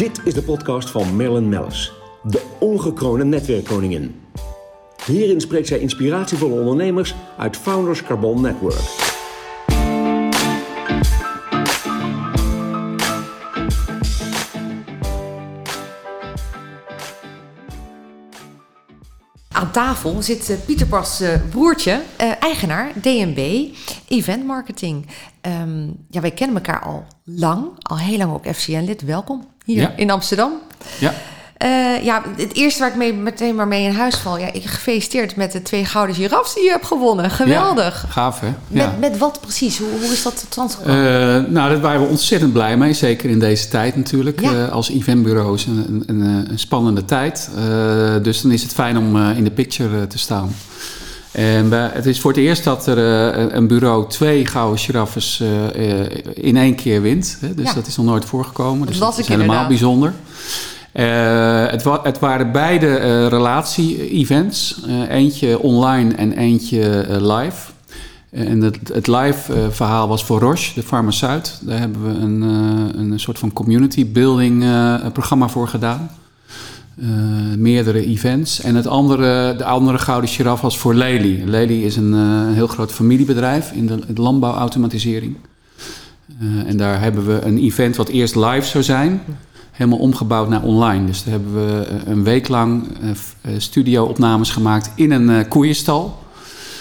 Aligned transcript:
Dit 0.00 0.20
is 0.24 0.34
de 0.34 0.42
podcast 0.42 0.90
van 0.90 1.16
Marilyn 1.16 1.48
Mellis, 1.48 1.92
de 2.22 2.42
ongekroonde 2.58 3.24
netwerkkoningin. 3.24 4.20
Hierin 5.06 5.40
spreekt 5.40 5.68
zij 5.68 5.78
inspiratievolle 5.78 6.60
ondernemers 6.60 7.14
uit 7.38 7.56
Founders 7.56 8.02
Carbon 8.02 8.40
Network. 8.40 9.08
Aan 19.52 19.70
tafel 19.72 20.22
zit 20.22 20.50
uh, 20.50 20.56
Pieter 20.66 20.86
Pas 20.86 21.20
uh, 21.20 21.34
broertje, 21.50 22.02
uh, 22.20 22.32
eigenaar 22.42 22.92
DNB, 23.02 23.68
event 24.08 24.44
marketing. 24.44 25.06
Um, 25.62 25.96
ja, 26.10 26.20
wij 26.20 26.30
kennen 26.30 26.56
elkaar 26.56 26.82
al 26.82 27.04
lang, 27.24 27.68
al 27.78 27.98
heel 27.98 28.18
lang 28.18 28.32
ook 28.32 28.54
FCN-lid. 28.54 29.02
Welkom 29.02 29.48
hier 29.72 29.80
Ja. 29.80 29.92
in 29.96 30.10
Amsterdam. 30.10 30.52
Ja, 30.98 31.14
Uh, 31.64 32.04
ja, 32.04 32.22
het 32.36 32.54
eerste 32.54 32.80
waar 32.80 32.88
ik 32.88 32.96
mee, 32.96 33.14
meteen 33.14 33.54
maar 33.54 33.68
mee 33.68 33.84
in 33.84 33.94
huis 33.94 34.16
val. 34.16 34.38
Ja, 34.38 34.52
ik 34.52 34.64
gefeliciteerd 34.64 35.36
met 35.36 35.52
de 35.52 35.62
twee 35.62 35.84
gouden 35.84 36.14
giraffes 36.14 36.54
die 36.54 36.64
je 36.64 36.70
hebt 36.70 36.86
gewonnen. 36.86 37.30
Geweldig. 37.30 38.02
Ja, 38.02 38.08
gaaf 38.08 38.40
hè? 38.40 38.46
Ja. 38.46 38.54
Met, 38.68 39.10
met 39.10 39.18
wat 39.18 39.40
precies? 39.40 39.78
Hoe, 39.78 39.88
hoe 39.90 40.12
is 40.12 40.22
dat 40.22 40.36
tot 40.36 40.46
stand 40.50 40.74
gekomen? 40.74 41.04
Eh, 41.04 41.50
nou, 41.52 41.70
daar 41.70 41.80
waren 41.80 42.00
we 42.00 42.06
ontzettend 42.06 42.52
blij 42.52 42.76
mee. 42.76 42.92
Zeker 42.92 43.30
in 43.30 43.38
deze 43.38 43.68
tijd 43.68 43.96
natuurlijk. 43.96 44.40
Ja. 44.40 44.52
Eh, 44.52 44.72
als 44.72 44.90
eventbureau 44.90 45.54
is 45.54 45.66
een, 45.66 46.02
een, 46.06 46.20
een, 46.20 46.58
spannende 46.58 47.04
tijd. 47.04 47.50
Eh, 47.56 48.14
dus 48.22 48.40
dan 48.42 48.50
is 48.50 48.62
het 48.62 48.72
fijn 48.72 48.98
om 48.98 49.16
eh, 49.16 49.36
in 49.36 49.44
de 49.44 49.50
picture 49.50 49.96
eh, 50.00 50.02
te 50.02 50.18
staan. 50.18 50.54
En 51.32 51.72
het 51.72 52.06
is 52.06 52.20
voor 52.20 52.30
het 52.30 52.40
eerst 52.40 52.64
dat 52.64 52.86
er 52.86 52.98
eh, 53.34 53.44
een 53.56 53.66
bureau 53.66 54.08
twee 54.08 54.46
gouden 54.46 54.78
giraffes 54.78 55.40
eh, 55.40 56.00
eh, 56.00 56.06
in 56.34 56.56
één 56.56 56.74
keer 56.74 57.02
wint. 57.02 57.38
Hè? 57.40 57.54
Dus 57.54 57.66
Ja. 57.68 57.74
dat 57.74 57.86
is 57.86 57.96
nog 57.96 58.06
nooit 58.06 58.24
voorgekomen. 58.24 58.86
Dus 58.86 58.98
las 58.98 59.10
dat 59.10 59.18
is 59.18 59.26
helemaal 59.26 59.44
inderdaad. 59.46 59.68
bijzonder. 59.68 60.12
Het, 61.72 61.82
wa- 61.82 62.00
het 62.02 62.18
waren 62.18 62.52
beide 62.52 63.26
relatie-events. 63.28 64.80
Eentje 65.08 65.58
online 65.58 66.14
en 66.14 66.32
eentje 66.32 67.06
live. 67.20 67.70
En 68.30 68.60
het, 68.60 68.78
het 68.92 69.06
live 69.06 69.68
verhaal 69.70 70.08
was 70.08 70.24
voor 70.24 70.40
Roche, 70.40 70.74
de 70.74 70.82
farmaceut. 70.82 71.58
Daar 71.62 71.78
hebben 71.78 72.02
we 72.04 72.20
een, 72.20 72.40
een 73.12 73.20
soort 73.20 73.38
van 73.38 73.52
community 73.52 74.06
building 74.12 74.64
programma 75.12 75.48
voor 75.48 75.68
gedaan. 75.68 76.10
Eh, 77.00 77.08
meerdere 77.56 78.06
events. 78.06 78.60
En 78.60 78.74
het 78.74 78.86
andere, 78.86 79.54
de 79.56 79.64
andere 79.64 79.98
gouden 79.98 80.30
giraf 80.30 80.60
was 80.60 80.78
voor 80.78 80.94
Lely. 80.94 81.42
Lely 81.44 81.82
is 81.82 81.96
een, 81.96 82.14
eh, 82.14 82.54
heel 82.54 82.66
groot 82.66 82.92
familiebedrijf 82.92 83.72
in 83.72 83.86
de, 83.86 83.98
de 84.14 84.22
landbouwautomatisering. 84.22 85.36
Eh, 86.40 86.68
en 86.68 86.76
daar 86.76 87.00
hebben 87.00 87.26
we 87.26 87.40
een 87.44 87.58
event 87.58 87.96
wat 87.96 88.08
eerst 88.08 88.36
live 88.36 88.66
zou 88.66 88.84
zijn, 88.84 89.22
helemaal 89.70 89.98
omgebouwd 89.98 90.48
naar 90.48 90.62
online. 90.62 91.06
Dus 91.06 91.24
daar 91.24 91.32
hebben 91.32 91.54
we 91.54 91.86
een 92.06 92.24
week 92.24 92.48
lang 92.48 92.86
studio-opnames 93.56 94.50
gemaakt 94.50 94.90
in 94.94 95.10
een 95.10 95.48
koeienstal. 95.48 96.18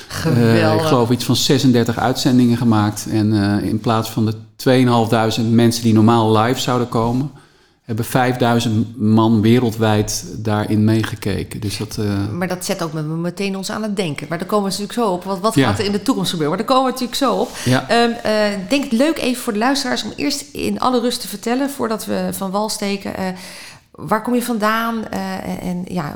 Geweldig. 0.08 0.82
Ik 0.82 0.88
geloof 0.88 1.10
iets 1.10 1.26
van 1.26 1.36
36 1.36 1.98
uitzendingen 1.98 2.58
gemaakt. 2.58 3.08
En 3.12 3.34
in 3.64 3.80
plaats 3.80 4.10
van 4.10 4.26
de 4.26 4.34
2500 4.56 5.56
mensen 5.56 5.84
die 5.84 5.94
normaal 5.94 6.38
live 6.38 6.60
zouden 6.60 6.90
komen, 6.90 7.32
hebben 7.90 8.06
5000 8.06 8.98
man 8.98 9.42
wereldwijd 9.42 10.26
daarin 10.38 10.84
meegekeken. 10.84 11.60
Dus 11.60 11.78
dat. 11.78 11.98
eh, 11.98 12.28
Maar 12.32 12.48
dat 12.48 12.66
zet 12.66 12.84
ook 12.84 12.94
met 12.94 13.06
me 13.06 13.16
meteen 13.16 13.56
ons 13.56 13.72
aan 13.72 13.84
het 13.84 13.96
denken. 13.96 14.26
Maar 14.30 14.38
daar 14.38 14.48
komen 14.48 14.64
we 14.72 14.78
natuurlijk 14.78 15.00
zo 15.00 15.14
op. 15.14 15.24
Wat, 15.24 15.40
wat 15.40 15.56
Ja. 15.56 15.70
gaat 15.70 15.80
er 15.80 15.86
in 15.86 15.92
de 15.92 16.02
toekomst 16.02 16.30
gebeuren? 16.30 16.58
Maar 16.58 16.66
daar 16.66 16.76
komen 16.76 16.94
we 16.94 17.00
natuurlijk 17.00 17.32
zo 17.32 17.36
op. 17.42 17.50
ja. 17.66 17.90
Ehm, 17.90 18.10
eh, 18.24 18.60
denk 18.70 18.84
het 18.84 18.92
leuk 18.92 19.18
even 19.18 19.42
voor 19.44 19.54
de 19.54 19.60
luisteraars 19.60 20.04
om 20.04 20.12
eerst 20.16 20.46
in 20.52 20.80
alle 20.80 21.00
rust 21.00 21.22
te 21.22 21.28
vertellen, 21.28 21.70
voordat 21.70 22.06
we 22.06 22.30
van 22.32 22.52
wal 22.52 22.70
steken. 22.70 23.16
eh, 23.18 23.28
waar 23.92 24.22
kom 24.22 24.36
je 24.36 24.44
vandaan? 24.44 25.06
En, 25.62 25.84
ja, 25.88 26.16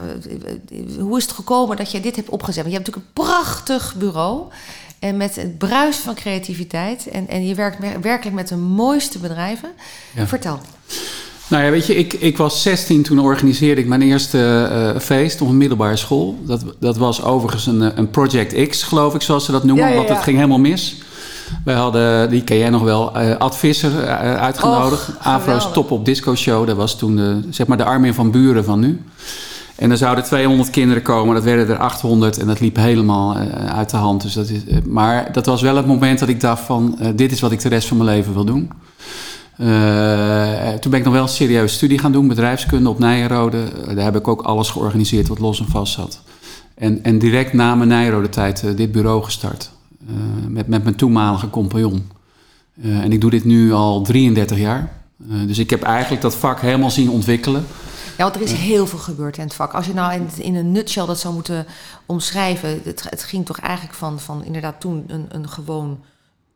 hoe 0.99 1.17
is 1.17 1.23
het 1.23 1.31
gekomen 1.33 1.77
dat 1.77 1.91
jij 1.91 2.01
dit 2.01 2.15
hebt 2.15 2.29
opgezet? 2.29 2.63
Want 2.63 2.75
je 2.75 2.81
hebt 2.81 2.87
natuurlijk 2.87 3.17
een 3.17 3.23
prachtig 3.25 3.95
bureau. 3.97 4.41
En 4.99 5.17
met 5.17 5.35
het 5.35 5.57
bruis 5.57 5.95
van 5.97 6.13
creativiteit. 6.15 7.07
En, 7.07 7.27
en 7.27 7.45
je 7.47 7.55
werkt 7.55 7.77
werkelijk 8.01 8.35
met 8.35 8.47
de 8.47 8.55
mooiste 8.55 9.19
bedrijven. 9.19 9.69
Ja. 10.15 10.27
Vertel. 10.27 10.59
Nou 11.53 11.65
ja, 11.65 11.71
weet 11.71 11.85
je, 11.85 11.95
ik, 11.95 12.13
ik 12.13 12.37
was 12.37 12.61
16 12.61 13.03
toen 13.03 13.19
organiseerde 13.19 13.81
ik 13.81 13.87
mijn 13.87 14.01
eerste 14.01 14.69
eh, 14.71 14.99
feest 15.01 15.41
op 15.41 15.47
een 15.47 15.57
middelbare 15.57 15.95
school. 15.95 16.37
Dat, 16.45 16.63
dat 16.79 16.97
was 16.97 17.23
overigens 17.23 17.65
een, 17.65 17.81
eh, 17.81 17.89
een 17.95 18.09
Project 18.09 18.67
X, 18.69 18.83
geloof 18.83 19.15
ik, 19.15 19.21
zoals 19.21 19.45
ze 19.45 19.51
dat 19.51 19.63
noemen. 19.63 19.85
Ja, 19.85 19.89
ja, 19.89 19.95
Want 19.95 20.09
het 20.09 20.23
ging 20.23 20.35
helemaal 20.35 20.59
mis. 20.59 21.01
Wij 21.65 21.75
hadden, 21.75 22.29
die 22.29 22.43
ken 22.43 22.57
jij 22.57 22.69
nog 22.69 22.81
wel, 22.81 23.15
eh 23.15 23.37
Ad 23.37 23.57
Visser 23.57 24.05
uitgenodigd. 24.37 25.09
Och, 25.09 25.17
Afro's. 25.19 25.71
Top 25.73 25.91
op 25.91 26.05
Disco 26.05 26.35
Show. 26.35 26.67
Dat 26.67 26.75
was 26.75 26.97
toen 26.97 27.15
de, 27.15 27.39
zeg 27.49 27.67
maar 27.67 27.77
de 27.77 27.83
Armin 27.83 28.13
van 28.13 28.31
Buren 28.31 28.63
van 28.63 28.79
nu. 28.79 29.01
En 29.75 29.91
er 29.91 29.97
zouden 29.97 30.23
200 30.23 30.69
kinderen 30.69 31.03
komen, 31.03 31.35
dat 31.35 31.43
werden 31.43 31.69
er 31.69 31.77
800 31.77 32.37
en 32.37 32.47
dat 32.47 32.59
liep 32.59 32.75
helemaal 32.75 33.35
uit 33.67 33.89
de 33.89 33.97
hand. 33.97 34.21
Dus 34.21 34.33
dat 34.33 34.49
is, 34.49 34.61
maar 34.85 35.31
dat 35.31 35.45
was 35.45 35.61
wel 35.61 35.75
het 35.75 35.87
moment 35.87 36.19
dat 36.19 36.29
ik 36.29 36.41
dacht 36.41 36.63
van, 36.63 36.97
dit 37.15 37.31
is 37.31 37.39
wat 37.39 37.51
ik 37.51 37.61
de 37.61 37.69
rest 37.69 37.87
van 37.87 37.97
mijn 37.97 38.09
leven 38.09 38.33
wil 38.33 38.45
doen. 38.45 38.71
Eh, 39.63 40.73
toen 40.73 40.91
ben 40.91 40.99
ik 40.99 41.05
nog 41.05 41.13
wel 41.13 41.23
een 41.23 41.29
serieuze 41.29 41.75
studie 41.75 41.99
gaan 41.99 42.11
doen, 42.11 42.27
bedrijfskunde 42.27 42.89
op 42.89 42.99
Nijrode. 42.99 43.63
Eh, 43.63 43.95
Daar 43.95 44.03
heb 44.03 44.15
ik 44.15 44.27
ook 44.27 44.41
alles 44.41 44.69
georganiseerd 44.69 45.27
wat 45.27 45.39
los 45.39 45.59
en 45.59 45.67
vast 45.67 45.93
zat. 45.93 46.21
En, 46.75 47.03
en 47.03 47.19
direct 47.19 47.53
na 47.53 47.75
mijn 47.75 47.89
Nijrode 47.89 48.29
tijd 48.29 48.63
eh, 48.63 48.75
dit 48.75 48.91
bureau 48.91 49.23
gestart. 49.23 49.71
Met, 50.47 50.67
met 50.67 50.83
mijn 50.83 50.95
toenmalige 50.95 51.49
compagnon. 51.49 52.11
En 52.81 53.11
ik 53.11 53.21
doe 53.21 53.29
dit 53.29 53.45
nu 53.45 53.73
al 53.73 54.01
33 54.01 54.57
jaar. 54.57 54.91
Dus 55.47 55.57
ik 55.57 55.69
heb 55.69 55.83
eigenlijk 55.83 56.21
dat 56.21 56.35
vak 56.35 56.59
helemaal 56.59 56.91
zien 56.91 57.09
ontwikkelen. 57.09 57.65
Ja, 58.17 58.23
want 58.23 58.35
er 58.35 58.41
is 58.41 58.51
heel 58.51 58.87
veel 58.87 58.99
gebeurd 58.99 59.37
in 59.37 59.43
het 59.43 59.53
vak. 59.53 59.73
Als 59.73 59.85
je 59.85 59.93
nou 59.93 60.13
in, 60.13 60.27
in 60.37 60.55
een 60.55 60.71
nutshell 60.71 61.05
dat 61.05 61.19
zou 61.19 61.33
moeten 61.33 61.65
omschrijven. 62.05 62.81
Het, 62.83 63.05
het 63.09 63.23
ging 63.23 63.45
toch 63.45 63.59
eigenlijk 63.59 63.97
van, 63.97 64.19
van 64.19 64.43
inderdaad 64.43 64.79
toen 64.79 65.03
een, 65.07 65.25
een 65.29 65.49
gewoon 65.49 65.99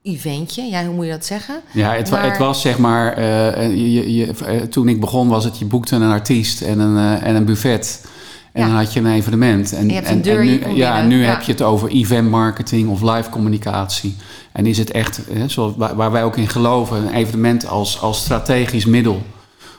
eventje. 0.07 0.61
Ja, 0.63 0.85
hoe 0.85 0.95
moet 0.95 1.05
je 1.05 1.11
dat 1.11 1.25
zeggen? 1.25 1.55
Ja, 1.71 1.93
het, 1.93 2.09
Maar- 2.11 2.23
het 2.29 2.37
was 2.37 2.61
zeg 2.61 2.77
maar, 2.77 3.13
eh, 3.13 3.69
je, 3.69 4.15
je, 4.15 4.33
eh, 4.45 4.61
toen 4.61 4.87
ik 4.89 4.99
begon 4.99 5.27
was 5.27 5.43
het, 5.43 5.59
je 5.59 5.65
boekte 5.65 5.95
een 5.95 6.01
artiest 6.11 6.61
en 6.61 6.79
een, 6.79 7.21
en 7.21 7.35
een 7.35 7.45
buffet. 7.45 8.05
En 8.53 8.61
Ja. 8.63 8.67
dan 8.69 8.77
had 8.77 8.93
je 8.93 8.99
een 8.99 9.11
evenement. 9.13 9.73
En, 9.73 9.89
en, 9.89 10.21
nu, 10.21 10.61
ja, 10.75 11.01
nu 11.01 11.21
Ja. 11.21 11.29
heb 11.29 11.41
je 11.41 11.51
het 11.51 11.61
over 11.61 11.89
event 11.89 12.29
marketing 12.29 12.89
of 12.89 13.01
live 13.01 13.29
communicatie. 13.29 14.15
En 14.51 14.65
is 14.65 14.77
het 14.77 14.91
echt, 14.91 15.21
hè, 15.31 15.47
zoals, 15.49 15.73
waar, 15.77 15.95
waar 15.95 16.11
wij 16.11 16.23
ook 16.23 16.37
in 16.37 16.47
geloven, 16.49 16.97
een 16.97 17.13
evenement 17.13 17.67
als, 17.67 18.01
als 18.01 18.19
strategisch 18.19 18.85
middel. 18.85 19.21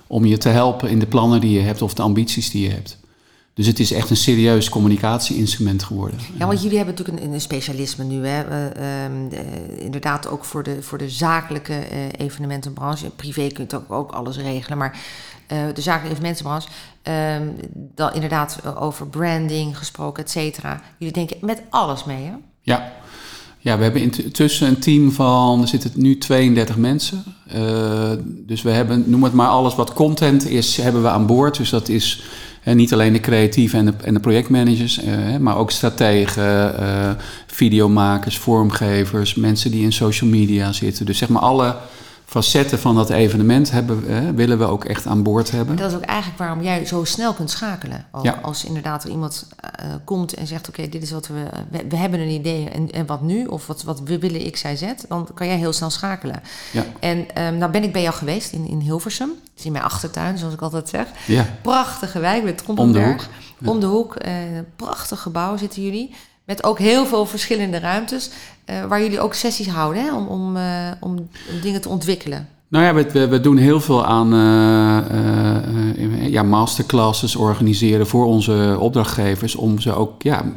Om 0.06 0.24
je 0.24 0.38
te 0.38 0.48
helpen 0.48 0.88
in 0.90 0.98
de 0.98 1.06
plannen 1.06 1.40
die 1.40 1.50
je 1.52 1.60
hebt 1.60 1.82
of 1.82 1.94
de 1.94 2.02
ambities 2.02 2.50
die 2.50 2.62
je 2.62 2.70
hebt. 2.70 2.97
Dus 3.58 3.66
het 3.66 3.78
is 3.78 3.92
echt 3.92 4.10
een 4.10 4.16
serieus 4.16 4.68
communicatie-instrument 4.68 5.82
geworden. 5.82 6.18
Ja, 6.38 6.46
want 6.46 6.62
jullie 6.62 6.76
hebben 6.76 6.94
natuurlijk 6.94 7.24
een, 7.24 7.32
een 7.32 7.40
specialisme 7.40 8.04
nu. 8.04 8.26
Hè? 8.26 8.42
Eh, 8.68 9.84
inderdaad 9.84 10.28
ook 10.28 10.44
voor 10.44 10.62
de, 10.62 10.82
voor 10.82 10.98
de 10.98 11.10
zakelijke 11.10 11.74
eh, 11.74 11.98
evenementenbranche. 12.26 13.10
Privé 13.10 13.46
kun 13.46 13.56
je 13.56 13.62
het 13.62 13.74
ook, 13.74 13.92
ook 13.92 14.12
alles 14.12 14.36
regelen. 14.36 14.78
Maar 14.78 14.98
eh, 15.46 15.58
de 15.74 15.80
zakelijke 15.80 16.10
evenementenbranche. 16.10 16.68
ehm, 17.02 17.46
dan 17.94 18.14
inderdaad 18.14 18.58
eh, 18.64 18.82
over 18.82 19.06
branding 19.06 19.78
gesproken, 19.78 20.22
et 20.22 20.30
cetera. 20.30 20.80
Jullie 20.98 21.14
denken 21.14 21.36
met 21.40 21.62
alles 21.70 22.04
mee, 22.04 22.24
hè? 22.24 22.32
Ja. 22.62 22.92
ja, 23.58 23.76
we 23.76 23.82
hebben 23.82 24.02
intussen 24.02 24.68
een 24.68 24.78
team 24.78 25.12
van, 25.12 25.60
er 25.60 25.68
zitten 25.68 25.90
nu 25.94 26.18
32 26.18 26.76
mensen. 26.76 27.24
Dus 28.46 28.62
we 28.62 28.70
hebben, 28.70 29.04
noem 29.06 29.22
het 29.22 29.32
maar 29.32 29.48
alles 29.48 29.74
wat 29.74 29.92
content 29.92 30.48
is, 30.48 30.76
hebben 30.76 31.02
we 31.02 31.08
aan 31.08 31.26
boord. 31.26 31.56
Dus 31.56 31.70
dat 31.70 31.88
is 31.88 32.22
eh, 32.62 32.74
niet 32.74 32.92
alleen 32.92 33.12
de 33.12 33.20
creatieve 33.20 33.76
en 33.76 33.84
de, 33.84 33.92
en 34.02 34.14
de 34.14 34.20
projectmanagers, 34.20 34.98
eh, 34.98 35.36
maar 35.36 35.56
ook 35.56 35.70
strategen, 35.70 36.78
eh, 36.78 37.10
videomakers, 37.46 38.38
vormgevers, 38.38 39.34
mensen 39.34 39.70
die 39.70 39.82
in 39.82 39.92
social 39.92 40.30
media 40.30 40.72
zitten. 40.72 41.06
Dus 41.06 41.18
zeg 41.18 41.28
maar 41.28 41.42
alle 41.42 41.76
facetten 42.28 42.78
van 42.78 42.94
dat 42.94 43.10
evenement 43.10 43.70
hebben, 43.70 44.08
eh, 44.08 44.28
willen 44.34 44.58
we 44.58 44.64
ook 44.64 44.84
echt 44.84 45.06
aan 45.06 45.22
boord 45.22 45.50
hebben. 45.50 45.76
Dat 45.76 45.90
is 45.90 45.96
ook 45.96 46.02
eigenlijk 46.04 46.38
waarom 46.38 46.62
jij 46.62 46.84
zo 46.86 47.04
snel 47.04 47.32
kunt 47.34 47.50
schakelen. 47.50 48.06
Al- 48.10 48.24
Ja. 48.24 48.38
Als 48.42 48.64
inderdaad 48.64 49.04
er 49.04 49.10
iemand 49.10 49.46
eh, 49.60 49.70
komt 50.04 50.34
en 50.34 50.46
zegt: 50.46 50.68
Oké, 50.68 50.88
dit 50.88 51.02
is 51.02 51.10
wat 51.10 51.26
we, 51.26 51.44
we. 51.70 51.86
We 51.88 51.96
hebben 51.96 52.20
een 52.20 52.28
idee 52.28 52.68
en, 52.68 52.90
en 52.90 53.06
wat 53.06 53.22
nu? 53.22 53.46
Of 53.46 53.66
wat, 53.66 53.82
wat 53.82 54.00
we 54.00 54.18
willen 54.18 54.50
X, 54.50 54.62
Y, 54.62 54.74
Z. 54.76 54.84
Dan 55.08 55.28
kan 55.34 55.46
jij 55.46 55.56
heel 55.56 55.72
snel 55.72 55.90
schakelen. 55.90 56.40
Ja. 56.72 56.84
En 57.00 57.34
ehm, 57.34 57.56
nou 57.58 57.70
ben 57.72 57.82
ik 57.82 57.92
bij 57.92 58.02
jou 58.02 58.14
geweest 58.14 58.52
in, 58.52 58.66
in 58.68 58.78
Hilversum. 58.80 59.28
Dat 59.28 59.58
is 59.58 59.64
in 59.64 59.72
mijn 59.72 59.84
achtertuin, 59.84 60.38
zoals 60.38 60.54
ik 60.54 60.60
altijd 60.62 60.88
zeg. 60.88 61.06
Ja, 61.26 61.46
Prachtige 61.62 62.18
wijk 62.18 62.42
met 62.44 62.50
om 62.50 62.56
de 62.56 62.62
Trompenberg. 62.74 63.28
hoek. 63.58 63.70
Om 63.70 63.80
de 63.80 63.86
hoek. 63.86 64.14
eh, 64.16 64.32
prachtig 64.76 65.20
gebouw 65.20 65.56
zitten 65.56 65.82
jullie. 65.82 66.14
Met 66.48 66.64
ook 66.64 66.78
heel 66.78 67.06
veel 67.06 67.26
verschillende 67.26 67.78
ruimtes. 67.78 68.30
eh, 68.64 68.84
waar 68.84 69.02
jullie 69.02 69.20
ook 69.20 69.34
sessies 69.34 69.68
houden 69.68 70.02
hè, 70.02 70.14
om, 70.14 70.26
om, 70.26 70.56
eh, 70.56 70.90
om, 71.00 71.10
om 71.50 71.60
dingen 71.62 71.80
te 71.80 71.88
ontwikkelen. 71.88 72.48
Nou 72.68 72.84
ja, 72.84 72.94
we, 72.94 73.28
we, 73.28 73.40
doen 73.40 73.56
heel 73.56 73.80
veel 73.80 74.04
aan 74.04 74.32
eh, 74.32 76.30
ja, 76.30 76.42
masterclasses 76.42 77.36
organiseren 77.36 78.06
voor 78.06 78.26
onze 78.26 78.76
opdrachtgevers. 78.80 79.54
Om 79.54 79.80
ze 79.80 79.92
ook 79.92 80.22
ja, 80.22 80.42
een 80.42 80.54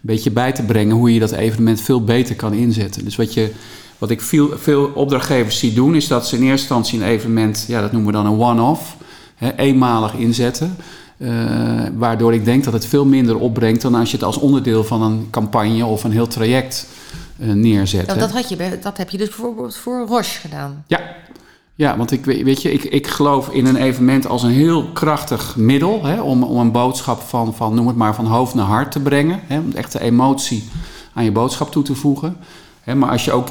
beetje 0.00 0.30
bij 0.30 0.52
te 0.52 0.62
brengen 0.62 0.96
hoe 0.96 1.14
je 1.14 1.20
dat 1.20 1.32
evenement 1.32 1.80
veel 1.80 2.04
beter 2.04 2.36
kan 2.36 2.52
inzetten. 2.52 3.04
Dus 3.04 3.16
wat, 3.16 3.34
je, 3.34 3.52
wat 3.98 4.10
ik 4.10 4.20
veel, 4.20 4.48
veel 4.58 4.90
opdrachtgevers 4.94 5.58
zie 5.58 5.72
doen, 5.72 5.94
is 5.94 6.08
dat 6.08 6.26
ze 6.26 6.36
in 6.36 6.42
eerste 6.42 6.58
instantie 6.58 7.00
een 7.00 7.06
evenement, 7.06 7.64
ja, 7.68 7.80
dat 7.80 7.92
noemen 7.92 8.12
we 8.12 8.18
dan 8.18 8.26
een 8.26 8.40
one-off. 8.40 8.96
eenmalig 9.56 10.14
inzetten. 10.14 10.76
Uh, 11.18 11.30
waardoor 11.96 12.34
ik 12.34 12.44
denk 12.44 12.64
dat 12.64 12.72
het 12.72 12.86
veel 12.86 13.04
minder 13.04 13.38
opbrengt 13.38 13.82
dan 13.82 13.94
als 13.94 14.10
je 14.10 14.16
het 14.16 14.26
als 14.26 14.38
onderdeel 14.38 14.84
van 14.84 15.02
een 15.02 15.26
campagne 15.30 15.86
of 15.86 16.04
een 16.04 16.12
heel 16.12 16.26
traject 16.26 16.86
uh, 17.38 17.52
neerzet. 17.52 18.06
Ja, 18.06 18.14
dat, 18.14 18.32
had 18.32 18.48
je, 18.48 18.78
dat 18.82 18.96
heb 18.96 19.10
je 19.10 19.18
dus 19.18 19.28
bijvoorbeeld 19.28 19.76
voor 19.76 20.06
Roche 20.06 20.40
gedaan. 20.40 20.84
Ja, 20.86 21.00
ja, 21.74 21.96
want 21.96 22.10
ik, 22.10 22.24
weet 22.24 22.62
je, 22.62 22.72
ik, 22.72 22.84
ik 22.84 23.06
geloof 23.06 23.48
in 23.48 23.66
een 23.66 23.76
evenement 23.76 24.26
als 24.26 24.42
een 24.42 24.50
heel 24.50 24.84
krachtig 24.92 25.56
middel 25.56 26.04
hè, 26.04 26.20
om, 26.20 26.42
om 26.42 26.58
een 26.58 26.72
boodschap 26.72 27.20
van, 27.20 27.54
van, 27.54 27.74
noem 27.74 27.86
het 27.86 27.96
maar, 27.96 28.14
van 28.14 28.26
hoofd 28.26 28.54
naar 28.54 28.66
hart 28.66 28.92
te 28.92 29.00
brengen. 29.00 29.40
Hè, 29.46 29.58
om 29.58 29.72
echt 29.74 29.92
de 29.92 30.00
emotie 30.00 30.68
aan 31.12 31.24
je 31.24 31.32
boodschap 31.32 31.70
toe 31.70 31.82
te 31.82 31.94
voegen. 31.94 32.36
Hè, 32.80 32.94
maar 32.94 33.10
als 33.10 33.24
je 33.24 33.32
ook 33.32 33.48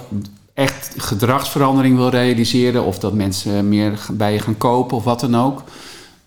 echt 0.53 0.93
gedragsverandering 0.97 1.95
wil 1.95 2.09
realiseren 2.09 2.83
of 2.83 2.99
dat 2.99 3.13
mensen 3.13 3.69
meer 3.69 3.99
bij 4.11 4.33
je 4.33 4.39
gaan 4.39 4.57
kopen 4.57 4.97
of 4.97 5.03
wat 5.03 5.19
dan 5.19 5.37
ook, 5.37 5.63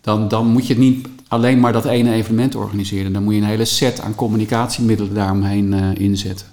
dan, 0.00 0.28
dan 0.28 0.46
moet 0.46 0.66
je 0.66 0.72
het 0.72 0.82
niet 0.82 1.08
alleen 1.28 1.61
maar 1.61 1.73
dat 1.73 1.84
ene 1.84 2.12
evenement 2.12 2.55
organiseren. 2.55 3.12
Dan 3.12 3.23
moet 3.23 3.34
je 3.34 3.40
een 3.40 3.46
hele 3.46 3.64
set 3.64 4.00
aan 4.00 4.14
communicatiemiddelen 4.14 5.14
daaromheen 5.14 5.73
uh, 5.73 5.94
inzetten. 5.94 6.46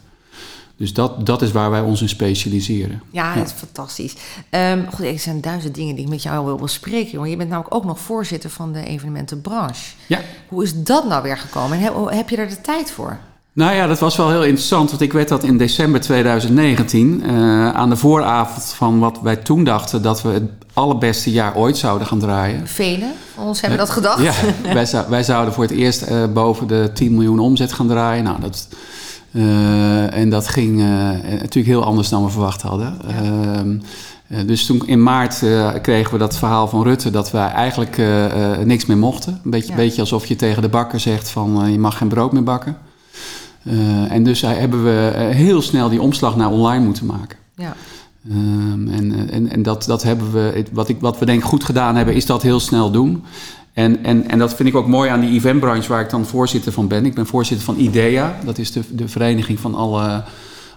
Dus 0.77 0.93
dat, 0.93 1.25
dat 1.25 1.41
is 1.41 1.51
waar 1.51 1.69
wij 1.69 1.81
ons 1.81 2.01
in 2.01 2.09
specialiseren. 2.09 3.01
Ja, 3.11 3.35
dat 3.35 3.45
is 3.45 3.51
fantastisch. 3.51 4.15
Um, 4.49 4.85
goed, 4.93 5.05
er 5.05 5.19
zijn 5.19 5.41
duizend 5.41 5.75
dingen 5.75 5.95
die 5.95 6.03
ik 6.03 6.09
met 6.09 6.23
jou 6.23 6.45
wil 6.45 6.55
bespreken. 6.55 7.17
Want 7.17 7.29
je 7.29 7.37
bent 7.37 7.49
namelijk 7.49 7.75
ook 7.75 7.85
nog 7.85 7.99
voorzitter 7.99 8.49
van 8.49 8.73
de 8.73 8.85
evenementenbranche. 8.85 9.95
Ja. 10.07 10.21
Hoe 10.47 10.63
is 10.63 10.83
dat 10.83 11.07
nou 11.07 11.23
weer 11.23 11.37
gekomen? 11.37 11.77
En 11.77 11.83
heb, 11.83 11.93
heb 12.09 12.29
je 12.29 12.35
daar 12.35 12.49
de 12.49 12.61
tijd 12.61 12.91
voor? 12.91 13.19
Nou 13.55 13.75
ja, 13.75 13.87
dat 13.87 13.99
was 13.99 14.15
wel 14.15 14.29
heel 14.29 14.43
interessant, 14.43 14.89
want 14.89 15.01
ik 15.01 15.13
werd 15.13 15.27
dat 15.27 15.43
in 15.43 15.57
december 15.57 16.01
2019, 16.01 17.23
uh, 17.25 17.69
aan 17.69 17.89
de 17.89 17.95
vooravond 17.95 18.63
van 18.63 18.99
wat 18.99 19.19
wij 19.21 19.35
toen 19.35 19.63
dachten 19.63 20.01
dat 20.01 20.21
we 20.21 20.29
het 20.29 20.43
allerbeste 20.73 21.31
jaar 21.31 21.55
ooit 21.55 21.77
zouden 21.77 22.07
gaan 22.07 22.19
draaien. 22.19 22.67
Velen 22.67 23.11
van 23.35 23.45
ons 23.45 23.61
hebben 23.61 23.79
dat 23.79 23.89
gedacht. 23.89 24.21
Ja, 24.21 24.33
wij, 24.73 24.85
zou, 24.85 25.05
wij, 25.09 25.23
zouden 25.23 25.53
voor 25.53 25.63
het 25.63 25.71
eerst 25.71 26.09
uh, 26.09 26.23
boven 26.33 26.67
de 26.67 26.91
10 26.93 27.13
miljoen 27.13 27.39
omzet 27.39 27.73
gaan 27.73 27.87
draaien. 27.87 28.23
Nou, 28.23 28.41
dat, 28.41 28.67
uh, 29.31 30.17
en 30.17 30.29
dat 30.29 30.47
ging 30.47 30.77
natuurlijk 31.29 31.65
heel 31.65 31.83
anders 31.83 32.09
dan 32.09 32.23
we 32.23 32.29
verwacht 32.29 32.61
hadden. 32.61 32.97
Ehm, 33.07 33.77
dus 34.47 34.65
toen 34.65 34.87
in 34.87 35.03
maart 35.03 35.39
kregen 35.81 36.11
we 36.11 36.17
dat 36.17 36.37
verhaal 36.37 36.67
van 36.67 36.83
Rutte 36.83 37.11
dat 37.11 37.31
wij 37.31 37.47
eigenlijk 37.47 38.01
niks 38.65 38.85
meer 38.85 38.97
mochten. 38.97 39.39
Een 39.43 39.51
beetje, 39.51 39.71
ja. 39.71 39.75
beetje 39.75 40.01
alsof 40.01 40.25
je 40.25 40.35
tegen 40.35 40.61
de 40.61 40.69
bakker 40.69 40.99
zegt 40.99 41.29
van 41.29 41.71
je 41.71 41.79
mag 41.79 41.97
geen 41.97 42.07
brood 42.07 42.31
meer 42.31 42.43
bakken. 42.43 42.77
Uh, 43.63 44.11
en 44.11 44.23
dus 44.23 44.41
hebben 44.41 44.83
we 44.83 45.13
heel 45.33 45.61
snel 45.61 45.89
die 45.89 46.01
omslag 46.01 46.35
naar 46.35 46.51
online 46.51 46.85
moeten 46.85 47.05
maken. 47.05 47.37
Ja. 47.55 47.75
Um, 48.31 48.87
en 48.87 49.29
en, 49.29 49.49
en 49.49 49.63
dat, 49.63 49.83
dat 49.85 50.03
hebben 50.03 50.31
we, 50.31 50.63
wat, 50.71 50.89
ik, 50.89 50.97
wat 50.99 51.19
we 51.19 51.25
denk 51.25 51.39
ik 51.39 51.45
goed 51.45 51.63
gedaan 51.63 51.95
hebben, 51.95 52.15
is 52.15 52.25
dat 52.25 52.41
heel 52.41 52.59
snel 52.59 52.91
doen. 52.91 53.23
En, 53.73 54.03
en, 54.03 54.29
en 54.29 54.39
dat 54.39 54.55
vind 54.55 54.69
ik 54.69 54.75
ook 54.75 54.87
mooi 54.87 55.09
aan 55.09 55.19
die 55.19 55.31
eventbranche 55.31 55.89
waar 55.89 56.01
ik 56.01 56.09
dan 56.09 56.25
voorzitter 56.25 56.71
van 56.71 56.87
ben. 56.87 57.05
Ik 57.05 57.13
ben 57.13 57.25
voorzitter 57.25 57.65
van 57.65 57.77
IDEA, 57.77 58.39
dat 58.45 58.57
is 58.57 58.71
de, 58.71 58.81
de 58.91 59.07
vereniging 59.07 59.59
van 59.59 59.75
alle, 59.75 60.23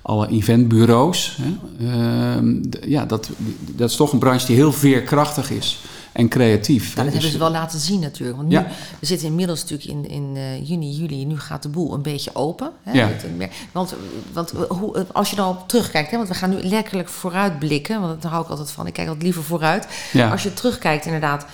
alle 0.02 0.28
eventbureaus. 0.28 1.38
Hè. 1.42 2.36
Um, 2.36 2.60
ja, 2.86 3.04
dat, 3.04 3.30
dat 3.76 3.90
is 3.90 3.96
toch 3.96 4.12
een 4.12 4.18
branche 4.18 4.46
die 4.46 4.56
heel 4.56 4.72
veerkrachtig 4.72 5.50
is 5.50 5.80
en 6.16 6.28
creatief. 6.28 6.88
Ja, 6.94 7.02
dat 7.02 7.12
hebben 7.12 7.30
ze 7.30 7.38
wel 7.38 7.50
laten 7.50 7.78
zien 7.78 8.00
natuurlijk. 8.00 8.36
Want 8.36 8.48
nu, 8.48 8.54
ja. 8.54 8.66
we 8.98 9.06
zitten 9.06 9.28
inmiddels 9.28 9.62
natuurlijk 9.62 9.88
in, 9.90 10.08
in 10.08 10.36
uh, 10.36 10.68
juni, 10.68 10.90
juli. 10.90 11.24
Nu 11.24 11.38
gaat 11.38 11.62
de 11.62 11.68
boel 11.68 11.94
een 11.94 12.02
beetje 12.02 12.30
open. 12.34 12.70
Hè, 12.82 12.92
ja. 12.92 13.10
Want, 13.72 13.94
want 14.32 14.50
hoe, 14.68 15.06
als 15.12 15.30
je 15.30 15.36
dan 15.36 15.58
terugkijkt, 15.66 16.10
hè, 16.10 16.16
want 16.16 16.28
we 16.28 16.34
gaan 16.34 16.50
nu 16.50 16.62
letterlijk 16.62 17.08
vooruitblikken. 17.08 18.00
Want 18.00 18.22
daar 18.22 18.30
hou 18.30 18.44
ik 18.44 18.50
altijd 18.50 18.70
van. 18.70 18.86
Ik 18.86 18.92
kijk 18.92 19.06
altijd 19.06 19.24
liever 19.24 19.42
vooruit. 19.42 19.86
Ja. 20.12 20.30
Als 20.30 20.42
je 20.42 20.54
terugkijkt 20.54 21.04
inderdaad 21.04 21.46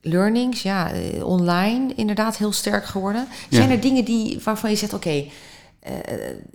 learnings, 0.00 0.62
ja, 0.62 0.90
online 1.22 1.92
inderdaad 1.94 2.36
heel 2.36 2.52
sterk 2.52 2.86
geworden. 2.86 3.26
Zijn 3.50 3.68
Ja. 3.68 3.74
er 3.74 3.80
dingen 3.80 4.04
die, 4.04 4.40
waarvan 4.44 4.70
je 4.70 4.76
zegt, 4.76 4.94
oké, 4.94 5.24
eh, 5.80 5.92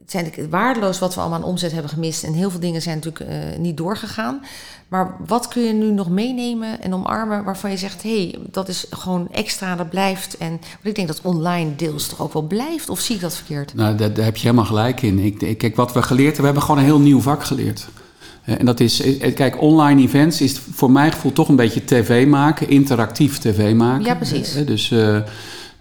het 0.01 0.11
zijn 0.11 0.31
waardeloos 0.49 0.99
wat 0.99 1.15
we 1.15 1.21
allemaal 1.21 1.39
aan 1.39 1.45
omzet 1.45 1.71
hebben 1.71 1.91
gemist. 1.91 2.23
En 2.23 2.33
heel 2.33 2.49
veel 2.49 2.59
dingen 2.59 2.81
zijn 2.81 2.95
natuurlijk 2.95 3.31
eh, 3.31 3.59
niet 3.59 3.77
doorgegaan. 3.77 4.41
Maar 4.87 5.15
wat 5.25 5.47
kun 5.47 5.63
je 5.63 5.73
nu 5.73 5.91
nog 5.91 6.09
meenemen 6.09 6.81
en 6.81 6.93
omarmen 6.93 7.43
waarvan 7.43 7.71
je 7.71 7.77
zegt, 7.77 8.03
hé, 8.03 8.21
hey, 8.21 8.39
dat 8.51 8.67
is 8.67 8.85
gewoon 8.89 9.27
extra, 9.31 9.75
dat 9.75 9.89
blijft. 9.89 10.37
En 10.37 10.49
want 10.49 10.83
ik 10.83 10.95
denk 10.95 11.07
dat 11.07 11.19
online 11.21 11.75
deels 11.75 12.07
toch 12.07 12.21
ook 12.21 12.33
wel 12.33 12.41
blijft, 12.41 12.89
of 12.89 12.99
zie 12.99 13.15
ik 13.15 13.21
dat 13.21 13.35
verkeerd? 13.35 13.73
Nou, 13.73 13.95
daar, 13.95 14.13
daar 14.13 14.25
heb 14.25 14.35
je 14.35 14.43
helemaal 14.43 14.65
gelijk 14.65 15.01
in. 15.01 15.19
Ik, 15.19 15.41
ik, 15.41 15.57
kijk, 15.57 15.75
wat 15.75 15.93
we 15.93 16.01
geleerd 16.01 16.25
hebben, 16.25 16.39
we 16.39 16.45
hebben 16.45 16.63
gewoon 16.63 16.79
een 16.79 16.85
heel 16.85 16.99
nieuw 16.99 17.21
vak 17.21 17.43
geleerd. 17.43 17.87
Eh, 18.43 18.59
En 18.59 18.65
dat 18.65 18.79
is, 18.79 19.03
kijk, 19.35 19.61
online 19.61 20.01
events 20.01 20.41
is 20.41 20.61
voor 20.71 20.91
mijn 20.91 21.11
gevoel 21.11 21.33
toch 21.33 21.49
een 21.49 21.55
beetje 21.55 21.85
tv 21.85 22.27
maken, 22.27 22.69
interactief 22.69 23.37
tv 23.37 23.73
maken. 23.73 24.05
Ja, 24.05 24.15
precies. 24.15 24.65
Dus, 24.65 24.89
uh, 24.89 25.17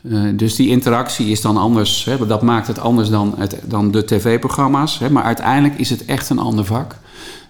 uh, 0.06 0.22
dus 0.34 0.56
die 0.56 0.68
interactie 0.68 1.26
is 1.26 1.40
dan 1.40 1.56
anders. 1.56 2.04
Hè, 2.04 2.26
dat 2.26 2.42
maakt 2.42 2.66
het 2.66 2.78
anders 2.78 3.08
dan, 3.08 3.34
het, 3.36 3.60
dan 3.64 3.90
de 3.90 4.04
tv-programma's. 4.04 4.98
Maar 5.10 5.22
uiteindelijk 5.22 5.78
is 5.78 5.90
het 5.90 6.04
echt 6.04 6.30
een 6.30 6.38
ander 6.38 6.64
vak. 6.64 6.96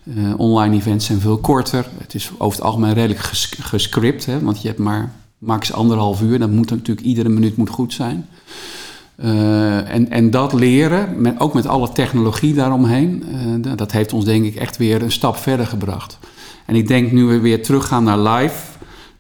Uh, 0.05 0.39
online 0.39 0.77
events 0.77 1.07
zijn 1.07 1.21
veel 1.21 1.39
korter. 1.39 1.87
Het 1.99 2.15
is 2.15 2.31
over 2.39 2.59
het 2.59 2.67
algemeen 2.67 2.93
redelijk 2.93 3.21
ges 3.21 3.53
gescript. 3.61 4.27
Hè, 4.27 4.41
want 4.41 4.63
je 4.63 4.69
hebt 4.69 4.81
maar 4.81 5.13
max 5.39 5.73
anderhalf 5.73 6.23
uur. 6.23 6.39
Dat 6.39 6.51
moet 6.51 6.71
natuurlijk 6.71 7.07
iedere 7.07 7.29
minuut 7.29 7.57
moet 7.57 7.71
goed 7.71 7.93
zijn. 7.93 8.27
Uh, 9.17 9.91
en, 9.91 10.11
en 10.11 10.31
dat 10.31 10.53
leren, 10.53 11.21
met, 11.21 11.41
ook 11.41 11.55
met 11.55 11.67
alle 11.67 11.93
technologie 11.93 12.55
daaromheen, 12.55 13.25
dat 13.77 13.93
heeft 13.93 14.13
ons 14.13 14.25
denk 14.25 14.45
ik 14.45 14.55
echt 14.55 14.77
weer 14.77 15.03
een 15.03 15.13
stap 15.13 15.37
verder 15.37 15.67
gebracht. 15.67 16.19
En 16.65 16.75
ik 16.75 16.89
denk 16.89 17.13
nu 17.13 17.25
we 17.25 17.41
weer 17.41 17.63
teruggaan 17.63 18.05
naar 18.05 18.19
live, 18.19 18.57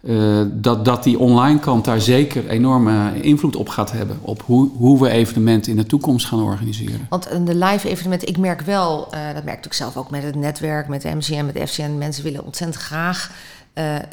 uh, 0.04 0.42
dat, 0.52 0.84
dat 0.84 1.02
die 1.02 1.18
online 1.18 1.58
kant 1.58 1.84
daar 1.84 2.00
zeker 2.00 2.48
enorme 2.48 3.22
invloed 3.22 3.56
op 3.56 3.68
gaat 3.68 3.92
hebben. 3.92 4.18
Op 4.20 4.42
hoe, 4.42 4.70
hoe 4.76 5.00
we 5.00 5.08
evenementen 5.08 5.70
in 5.70 5.76
de 5.76 5.86
toekomst 5.86 6.26
gaan 6.26 6.42
organiseren. 6.42 7.06
Want 7.08 7.28
de 7.46 7.54
live 7.54 7.88
evenementen, 7.88 8.28
ik 8.28 8.38
merk 8.38 8.60
wel, 8.60 9.08
dat 9.34 9.44
merk 9.44 9.66
ik 9.66 9.72
zelf 9.72 9.96
ook 9.96 10.10
met 10.10 10.22
het 10.22 10.34
netwerk, 10.34 10.88
met 10.88 11.02
de 11.02 11.14
MCM, 11.14 11.44
met 11.44 11.70
FCN, 11.70 11.98
mensen 11.98 12.24
willen 12.24 12.44
ontzettend 12.44 12.82
graag 12.82 13.30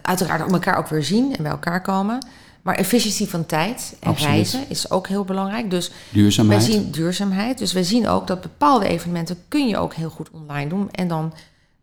uiteraard 0.01 0.51
elkaar 0.51 0.77
ook 0.77 0.87
weer 0.87 1.03
zien 1.03 1.35
en 1.35 1.43
bij 1.43 1.51
elkaar 1.51 1.81
komen. 1.81 2.19
Maar 2.61 2.75
efficiëntie 2.75 3.29
van 3.29 3.45
tijd 3.45 3.95
en 3.99 4.09
Absoluut. 4.09 4.33
reizen 4.33 4.63
is 4.67 4.91
ook 4.91 5.07
heel 5.07 5.23
belangrijk. 5.23 5.69
Dus 5.69 5.91
duurzaamheid. 6.09 6.65
Wij 6.65 6.71
zien 6.71 6.91
duurzaamheid. 6.91 7.57
Dus 7.57 7.73
we 7.73 7.83
zien 7.83 8.07
ook 8.07 8.27
dat 8.27 8.41
bepaalde 8.41 8.87
evenementen 8.87 9.37
kun 9.47 9.67
je 9.67 9.77
ook 9.77 9.93
heel 9.93 10.09
goed 10.09 10.29
online 10.31 10.69
doen. 10.69 10.91
En 10.91 11.07
dan 11.07 11.33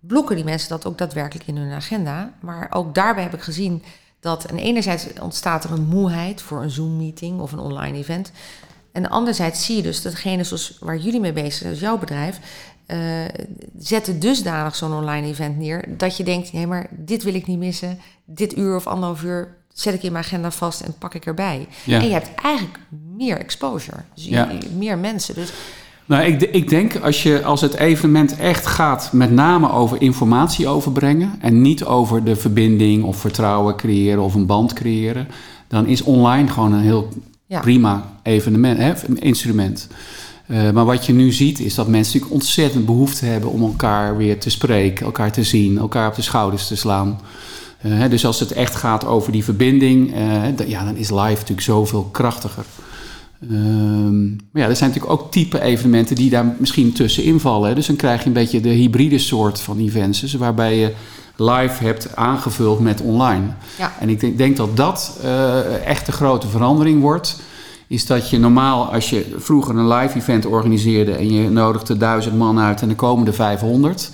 blokken 0.00 0.36
die 0.36 0.44
mensen 0.44 0.68
dat 0.68 0.86
ook 0.86 0.98
daadwerkelijk 0.98 1.48
in 1.48 1.56
hun 1.56 1.72
agenda. 1.72 2.32
Maar 2.40 2.66
ook 2.70 2.94
daarbij 2.94 3.22
heb 3.22 3.34
ik 3.34 3.42
gezien 3.42 3.82
dat 4.20 4.44
en 4.44 4.58
enerzijds 4.58 5.06
ontstaat 5.20 5.64
er 5.64 5.72
een 5.72 5.86
moeheid 5.86 6.42
voor 6.42 6.62
een 6.62 6.70
Zoom-meeting 6.70 7.40
of 7.40 7.52
een 7.52 7.58
online 7.58 7.98
event. 7.98 8.32
En 8.92 9.08
anderzijds 9.10 9.64
zie 9.64 9.76
je 9.76 9.82
dus 9.82 10.02
dat 10.02 10.12
degene 10.12 10.44
zoals 10.44 10.76
waar 10.80 10.96
jullie 10.96 11.20
mee 11.20 11.32
bezig 11.32 11.52
zijn, 11.52 11.70
dus 11.72 11.80
jouw 11.80 11.98
bedrijf, 11.98 12.38
uh, 12.86 12.98
zetten 13.78 14.20
dusdanig 14.20 14.76
zo'n 14.76 14.92
online 14.92 15.26
event 15.26 15.58
neer 15.58 15.84
dat 15.96 16.16
je 16.16 16.24
denkt, 16.24 16.52
nee, 16.52 16.66
maar 16.66 16.86
dit 16.90 17.22
wil 17.22 17.34
ik 17.34 17.46
niet 17.46 17.58
missen. 17.58 17.98
Dit 18.24 18.56
uur 18.56 18.76
of 18.76 18.86
anderhalf 18.86 19.22
uur 19.22 19.56
zet 19.72 19.94
ik 19.94 20.02
in 20.02 20.12
mijn 20.12 20.24
agenda 20.24 20.50
vast 20.50 20.80
en 20.80 20.94
pak 20.98 21.14
ik 21.14 21.26
erbij. 21.26 21.68
Ja. 21.84 22.00
En 22.00 22.06
je 22.06 22.12
hebt 22.12 22.34
eigenlijk 22.34 22.78
meer 23.16 23.38
exposure. 23.38 23.96
Dus 24.14 24.24
Ja. 24.24 24.48
meer 24.76 24.98
mensen. 24.98 25.34
Dus 25.34 25.52
Nou, 26.08 26.24
ik, 26.24 26.42
ik 26.42 26.68
denk 26.68 26.96
als, 26.96 27.22
je, 27.22 27.44
als 27.44 27.60
het 27.60 27.74
evenement 27.74 28.36
echt 28.36 28.66
gaat 28.66 29.10
met 29.12 29.30
name 29.30 29.72
over 29.72 30.02
informatie 30.02 30.66
overbrengen 30.66 31.32
en 31.40 31.62
niet 31.62 31.84
over 31.84 32.24
de 32.24 32.36
verbinding 32.36 33.04
of 33.04 33.16
vertrouwen 33.16 33.76
creëren 33.76 34.22
of 34.22 34.34
een 34.34 34.46
band 34.46 34.72
creëren, 34.72 35.28
dan 35.68 35.86
is 35.86 36.02
online 36.02 36.48
gewoon 36.48 36.72
een 36.72 36.82
heel 36.82 37.08
Ja. 37.46 37.60
prima 37.60 38.12
evenement, 38.22 38.78
hè, 38.78 38.92
instrument. 39.14 39.88
Uh, 40.46 40.70
maar 40.70 40.84
wat 40.84 41.06
je 41.06 41.12
nu 41.12 41.32
ziet 41.32 41.60
is 41.60 41.74
dat 41.74 41.88
mensen 41.88 42.12
natuurlijk 42.12 42.42
ontzettend 42.42 42.86
behoefte 42.86 43.24
hebben 43.24 43.50
om 43.50 43.62
elkaar 43.62 44.16
weer 44.16 44.38
te 44.38 44.50
spreken, 44.50 45.06
elkaar 45.06 45.32
te 45.32 45.42
zien, 45.42 45.78
elkaar 45.78 46.08
op 46.08 46.14
de 46.14 46.22
schouders 46.22 46.66
te 46.66 46.76
slaan. 46.76 47.20
Uh, 47.82 47.98
hè, 47.98 48.08
dus 48.08 48.26
als 48.26 48.40
het 48.40 48.52
echt 48.52 48.74
gaat 48.74 49.06
over 49.06 49.32
die 49.32 49.44
verbinding, 49.44 50.14
uh, 50.14 50.68
ja, 50.68 50.84
dan 50.84 50.96
is 50.96 51.10
live 51.10 51.20
natuurlijk 51.20 51.60
zoveel 51.60 52.02
krachtiger. 52.02 52.64
Um, 53.42 54.36
maar 54.52 54.62
ja, 54.62 54.68
er 54.68 54.76
zijn 54.76 54.90
natuurlijk 54.90 55.20
ook 55.20 55.32
type 55.32 55.60
evenementen 55.60 56.16
die 56.16 56.30
daar 56.30 56.54
misschien 56.58 56.92
tussenin 56.92 57.40
vallen. 57.40 57.68
Hè. 57.68 57.74
Dus 57.74 57.86
dan 57.86 57.96
krijg 57.96 58.20
je 58.20 58.26
een 58.26 58.32
beetje 58.32 58.60
de 58.60 58.68
hybride 58.68 59.18
soort 59.18 59.60
van 59.60 59.78
events. 59.78 60.20
Dus 60.20 60.34
waarbij 60.34 60.78
je 60.78 60.92
live 61.36 61.84
hebt 61.84 62.16
aangevuld 62.16 62.80
met 62.80 63.00
online. 63.00 63.46
Ja. 63.78 63.92
En 64.00 64.08
ik 64.08 64.20
denk, 64.20 64.38
denk 64.38 64.56
dat 64.56 64.76
dat 64.76 65.18
uh, 65.24 65.86
echt 65.86 66.06
de 66.06 66.12
grote 66.12 66.48
verandering 66.48 67.00
wordt. 67.00 67.40
Is 67.86 68.06
dat 68.06 68.30
je 68.30 68.38
normaal, 68.38 68.92
als 68.92 69.10
je 69.10 69.34
vroeger 69.36 69.76
een 69.76 69.88
live 69.88 70.18
event 70.18 70.46
organiseerde 70.46 71.12
en 71.12 71.32
je 71.32 71.50
nodigde 71.50 71.96
duizend 71.96 72.36
man 72.36 72.58
uit 72.58 72.82
en 72.82 72.88
er 72.88 72.94
komen 72.94 73.26
er 73.26 73.34
500. 73.34 74.10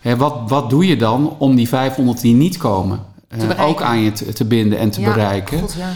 Hè, 0.00 0.16
wat, 0.16 0.34
wat 0.46 0.70
doe 0.70 0.86
je 0.86 0.96
dan 0.96 1.34
om 1.38 1.54
die 1.54 1.68
500 1.68 2.20
die 2.20 2.34
niet 2.34 2.56
komen, 2.56 3.00
uh, 3.36 3.66
ook 3.66 3.82
aan 3.82 4.00
je 4.00 4.12
te, 4.12 4.32
te 4.32 4.44
binden 4.44 4.78
en 4.78 4.90
te 4.90 5.00
ja, 5.00 5.12
bereiken? 5.12 5.58
God, 5.58 5.74
ja. 5.78 5.92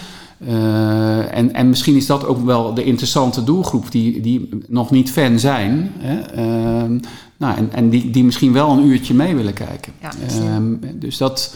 Uh, 0.48 1.36
en, 1.36 1.54
en 1.54 1.68
misschien 1.68 1.96
is 1.96 2.06
dat 2.06 2.26
ook 2.26 2.44
wel 2.44 2.74
de 2.74 2.84
interessante 2.84 3.44
doelgroep 3.44 3.90
die, 3.90 4.20
die 4.20 4.48
nog 4.68 4.90
niet 4.90 5.10
fan 5.10 5.38
zijn. 5.38 5.92
Hè? 5.98 6.38
Uh, 6.38 6.98
nou, 7.36 7.56
en 7.56 7.72
en 7.72 7.90
die, 7.90 8.10
die 8.10 8.24
misschien 8.24 8.52
wel 8.52 8.70
een 8.70 8.86
uurtje 8.86 9.14
mee 9.14 9.34
willen 9.36 9.52
kijken. 9.52 9.92
Ja, 10.00 10.12
uh, 10.34 10.90
dus 10.94 11.16
dat, 11.16 11.54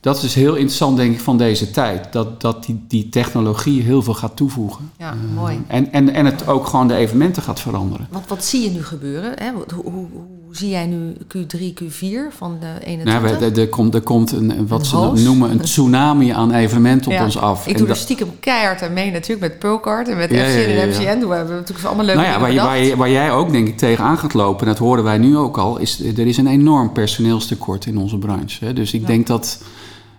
dat 0.00 0.22
is 0.22 0.34
heel 0.34 0.54
interessant, 0.54 0.96
denk 0.96 1.14
ik, 1.14 1.20
van 1.20 1.38
deze 1.38 1.70
tijd. 1.70 2.12
Dat, 2.12 2.40
dat 2.40 2.64
die, 2.64 2.84
die 2.88 3.08
technologie 3.08 3.82
heel 3.82 4.02
veel 4.02 4.14
gaat 4.14 4.36
toevoegen. 4.36 4.90
Ja, 4.98 5.14
uh, 5.14 5.34
mooi. 5.34 5.62
En, 5.66 5.92
en, 5.92 6.14
en 6.14 6.24
het 6.24 6.48
ook 6.48 6.66
gewoon 6.66 6.88
de 6.88 6.94
evenementen 6.94 7.42
gaat 7.42 7.60
veranderen. 7.60 8.08
Want 8.10 8.28
wat 8.28 8.44
zie 8.44 8.62
je 8.62 8.70
nu 8.70 8.84
gebeuren? 8.84 9.32
Hè? 9.34 9.50
Hoe, 9.52 9.64
hoe, 9.74 9.92
hoe, 9.92 10.08
zie 10.56 10.68
jij 10.68 10.86
nu 10.86 11.12
Q3, 11.36 11.58
Q4 11.82 12.36
van 12.36 12.56
de 12.60 12.86
21? 12.86 13.40
Nou, 13.40 13.54
er, 13.60 13.68
komt, 13.68 13.94
er 13.94 14.00
komt 14.00 14.32
een, 14.32 14.66
wat 14.66 14.80
een 14.92 15.16
ze 15.16 15.24
noemen 15.24 15.50
een 15.50 15.60
tsunami 15.60 16.30
aan 16.30 16.52
evenementen 16.52 17.10
op 17.10 17.16
ja. 17.16 17.24
ons 17.24 17.38
af. 17.38 17.66
Ik 17.66 17.78
doe 17.78 17.88
er 17.88 17.96
stiekem 17.96 18.28
keihard 18.40 18.82
aan 18.82 18.92
mee 18.92 19.10
natuurlijk 19.10 19.40
met 19.40 19.58
Procard 19.58 20.08
en 20.08 20.16
met 20.16 20.30
Ja, 20.30 20.36
ja, 20.46 20.64
en 20.64 21.00
ja. 21.00 21.14
Doen 21.14 21.28
we 21.28 21.34
hebben 21.34 21.54
natuurlijk 21.54 21.86
allemaal 21.86 22.04
leuke 22.04 22.20
Nou 22.20 22.32
ja, 22.32 22.40
waar, 22.40 22.52
je, 22.52 22.60
waar, 22.60 22.78
je- 22.78 22.96
waar 22.96 23.10
jij 23.10 23.32
ook 23.32 23.52
denk 23.52 23.68
ik 23.68 23.76
tegenaan 23.78 24.18
gaat 24.18 24.34
lopen, 24.34 24.60
en 24.60 24.66
dat 24.66 24.78
horen 24.78 25.04
wij 25.04 25.18
nu 25.18 25.36
ook 25.36 25.58
al, 25.58 25.78
is 25.78 26.00
er 26.00 26.26
is 26.26 26.36
een 26.36 26.46
enorm 26.46 26.92
personeelstekort 26.92 27.86
in 27.86 27.98
onze 27.98 28.18
branche. 28.18 28.64
Hè. 28.64 28.72
Dus 28.72 28.92
ik 28.92 29.06
denk 29.06 29.26
dat 29.26 29.62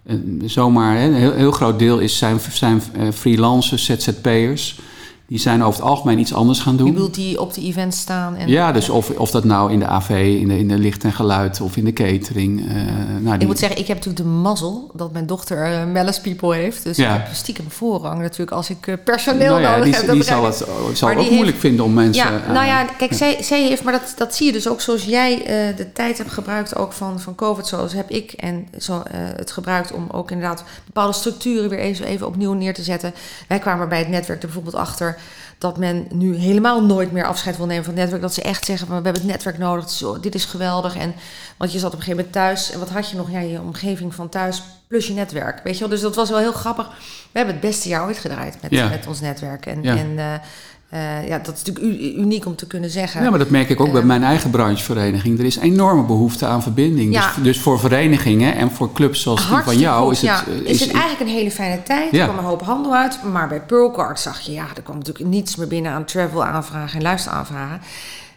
eh, 0.06 0.16
zomaar 0.46 0.98
hè, 0.98 1.08
een 1.08 1.14
heel, 1.14 1.34
heel 1.34 1.52
groot 1.52 1.80
deel 1.80 2.00
is 2.00 2.18
zijn, 2.18 2.40
zijn 2.52 2.82
eh, 2.98 3.08
freelancers, 3.14 3.86
ZZP'ers. 3.86 4.80
Die 5.28 5.40
zijn 5.40 5.64
over 5.64 5.80
het 5.82 5.90
algemeen 5.90 6.20
iets 6.20 6.34
anders 6.34 6.60
gaan 6.60 6.72
Je 6.74 6.78
doen. 6.80 6.92
bedoelt 6.94 7.16
die 7.16 7.42
op 7.42 7.54
de 7.54 7.62
events 7.62 8.00
staan 8.00 8.36
en 8.36 8.48
Ja, 8.48 8.72
dus 8.72 8.90
of, 8.90 9.10
of 9.10 9.32
dat 9.32 9.44
nou 9.44 9.72
in 9.72 9.80
de 9.80 9.86
AV, 9.88 10.10
in 10.40 10.48
de, 10.48 10.58
in 10.60 10.68
de 10.68 10.78
licht 10.78 11.04
en 11.04 11.14
geluid 11.14 11.62
of 11.62 11.76
in 11.78 11.86
de 11.86 11.94
catering. 11.94 12.68
eh, 12.70 12.76
nou, 13.22 13.34
Ik 13.34 13.40
die- 13.40 13.48
moet 13.48 13.60
zeggen, 13.60 13.80
ik 13.80 13.88
heb 13.88 13.98
natuurlijk 13.98 14.24
de 14.26 14.32
mazzel 14.32 14.92
dat 14.94 15.12
mijn 15.14 15.26
dochter 15.26 15.88
Mellis 15.88 16.22
People 16.22 16.56
heeft. 16.56 16.84
Dus 16.84 16.98
Ja. 16.98 17.16
ik 17.16 17.22
heb 17.26 17.34
stiekem 17.36 17.66
voorrang 17.72 18.22
natuurlijk 18.22 18.52
als 18.52 18.70
ik 18.70 18.88
eh, 18.88 18.96
personeel 19.06 19.50
nou 19.50 19.62
ja, 19.62 19.70
nodig 19.78 19.84
die, 19.86 19.94
heb. 19.96 20.12
die 20.12 20.24
zal 20.24 20.46
het 20.46 20.60
ik. 20.90 20.96
zal 20.96 21.16
ook 21.16 21.30
moeilijk 21.32 21.58
vinden 21.58 21.86
om 21.86 21.94
mensen... 21.94 22.32
Ja, 22.32 22.52
nou 22.54 22.66
ja, 22.66 22.84
kijk, 22.98 23.14
zij, 23.14 23.44
zij 23.44 23.62
heeft, 23.64 23.84
maar 23.84 23.94
dat, 23.94 24.14
dat 24.18 24.36
zie 24.36 24.46
je 24.46 24.52
dus 24.52 24.68
ook 24.68 24.82
zoals 24.82 25.04
jij 25.04 25.44
de 25.78 25.92
tijd 25.94 26.18
hebt 26.18 26.32
gebruikt 26.32 26.76
ook 26.76 26.92
van, 26.94 27.20
van 27.20 27.36
COVID, 27.36 27.68
zoals 27.68 27.94
heb 27.94 28.10
ik 28.10 28.32
en 28.32 28.68
zo, 28.80 29.04
het 29.12 29.52
gebruikt 29.52 29.92
om 29.94 30.08
ook 30.12 30.32
inderdaad 30.32 30.64
bepaalde 30.86 31.14
structuren 31.14 31.70
weer 31.70 31.80
even, 31.80 32.06
even 32.06 32.28
opnieuw 32.28 32.54
neer 32.54 32.74
te 32.74 32.84
zetten. 32.84 33.14
Wij 33.48 33.60
kwamen 33.60 33.90
bij 33.90 34.00
het 34.00 34.08
netwerk 34.10 34.40
er 34.42 34.46
bijvoorbeeld 34.46 34.76
achter 34.76 35.15
dat 35.58 35.78
men 35.78 36.08
nu 36.12 36.36
helemaal 36.36 36.86
nooit 36.86 37.12
meer 37.12 37.26
afscheid 37.26 37.58
wil 37.58 37.66
nemen 37.66 37.84
van 37.84 37.94
het 37.94 38.02
netwerk. 38.02 38.22
Dat 38.22 38.34
ze 38.34 38.42
echt 38.42 38.66
zeggen 38.66 38.88
van 38.88 38.98
we 38.98 39.04
hebben 39.04 39.22
het 39.22 39.32
netwerk 39.32 39.58
nodig, 39.58 39.90
zo, 39.90 40.20
dit 40.20 40.36
is 40.36 40.46
geweldig. 40.46 40.96
En, 40.96 41.16
want 41.58 41.72
je 41.72 41.80
zat 41.80 41.94
op 41.94 41.98
een 41.98 42.04
gegeven 42.04 42.18
moment 42.18 42.34
thuis 42.34 42.72
en 42.72 42.80
wat 42.80 42.90
had 42.90 43.10
je 43.10 43.16
nog? 43.16 43.32
Ja, 43.32 43.40
je 43.40 43.62
omgeving 43.62 44.16
van 44.16 44.30
thuis 44.30 44.62
plus 44.88 45.08
je 45.08 45.14
netwerk, 45.14 45.62
weet 45.64 45.74
je 45.74 45.80
wel. 45.80 45.90
Dus 45.90 46.02
dat 46.02 46.16
was 46.16 46.30
wel 46.30 46.40
heel 46.40 46.52
grappig. 46.52 46.88
We 47.32 47.38
hebben 47.38 47.56
het 47.56 47.64
beste 47.64 47.90
jaar 47.90 48.06
ooit 48.06 48.18
gedraaid 48.18 48.58
met, 48.62 48.72
Ja. 48.72 48.90
met 48.90 49.08
ons 49.08 49.20
netwerk. 49.22 49.66
En, 49.66 49.84
Ja. 49.84 49.96
en 49.96 50.20
eh, 50.20 50.34
eh, 50.96 51.28
ja, 51.28 51.38
dat 51.40 51.56
is 51.56 51.64
natuurlijk 51.64 52.16
uniek 52.18 52.46
om 52.46 52.56
te 52.56 52.68
kunnen 52.68 52.90
zeggen. 52.90 53.24
Ja, 53.24 53.30
maar 53.30 53.40
dat 53.40 53.50
merk 53.50 53.70
ik 53.70 53.80
ook 53.80 53.88
bij 53.92 53.98
Ehm. 53.98 54.08
mijn 54.08 54.24
eigen 54.24 54.50
branchevereniging. 54.50 55.40
Er 55.40 55.46
is 55.46 55.58
enorme 55.58 56.04
behoefte 56.04 56.46
aan 56.46 56.62
verbinding. 56.64 57.14
Ja. 57.14 57.32
Dus, 57.36 57.44
dus 57.44 57.60
voor 57.60 57.80
verenigingen 57.80 58.56
en 58.56 58.72
voor 58.72 58.94
clubs 58.94 59.22
zoals 59.22 59.48
die 59.48 59.58
van 59.58 59.78
jou 59.78 60.04
goed, 60.04 60.12
is 60.14 60.22
het... 60.22 60.44
eh, 60.48 60.70
is 60.72 60.80
het 60.80 60.92
eigenlijk 60.92 61.22
een 61.22 61.36
hele 61.36 61.52
fijne 61.52 61.84
tijd. 61.84 62.12
Ja. 62.12 62.20
Er 62.20 62.24
kwam 62.26 62.38
een 62.38 62.44
hoop 62.50 62.62
handel 62.62 62.96
uit. 62.96 63.20
Maar 63.32 63.48
bij 63.48 63.62
Pearlcard 63.62 64.20
zag 64.20 64.40
je, 64.40 64.52
ja, 64.52 64.66
er 64.76 64.82
kwam 64.82 64.98
natuurlijk 64.98 65.26
niets 65.26 65.56
meer 65.56 65.68
binnen 65.68 65.92
aan 65.92 66.06
travel 66.06 66.44
aanvragen 66.46 66.96
en 66.98 67.02
luisteraanvragen. 67.04 67.82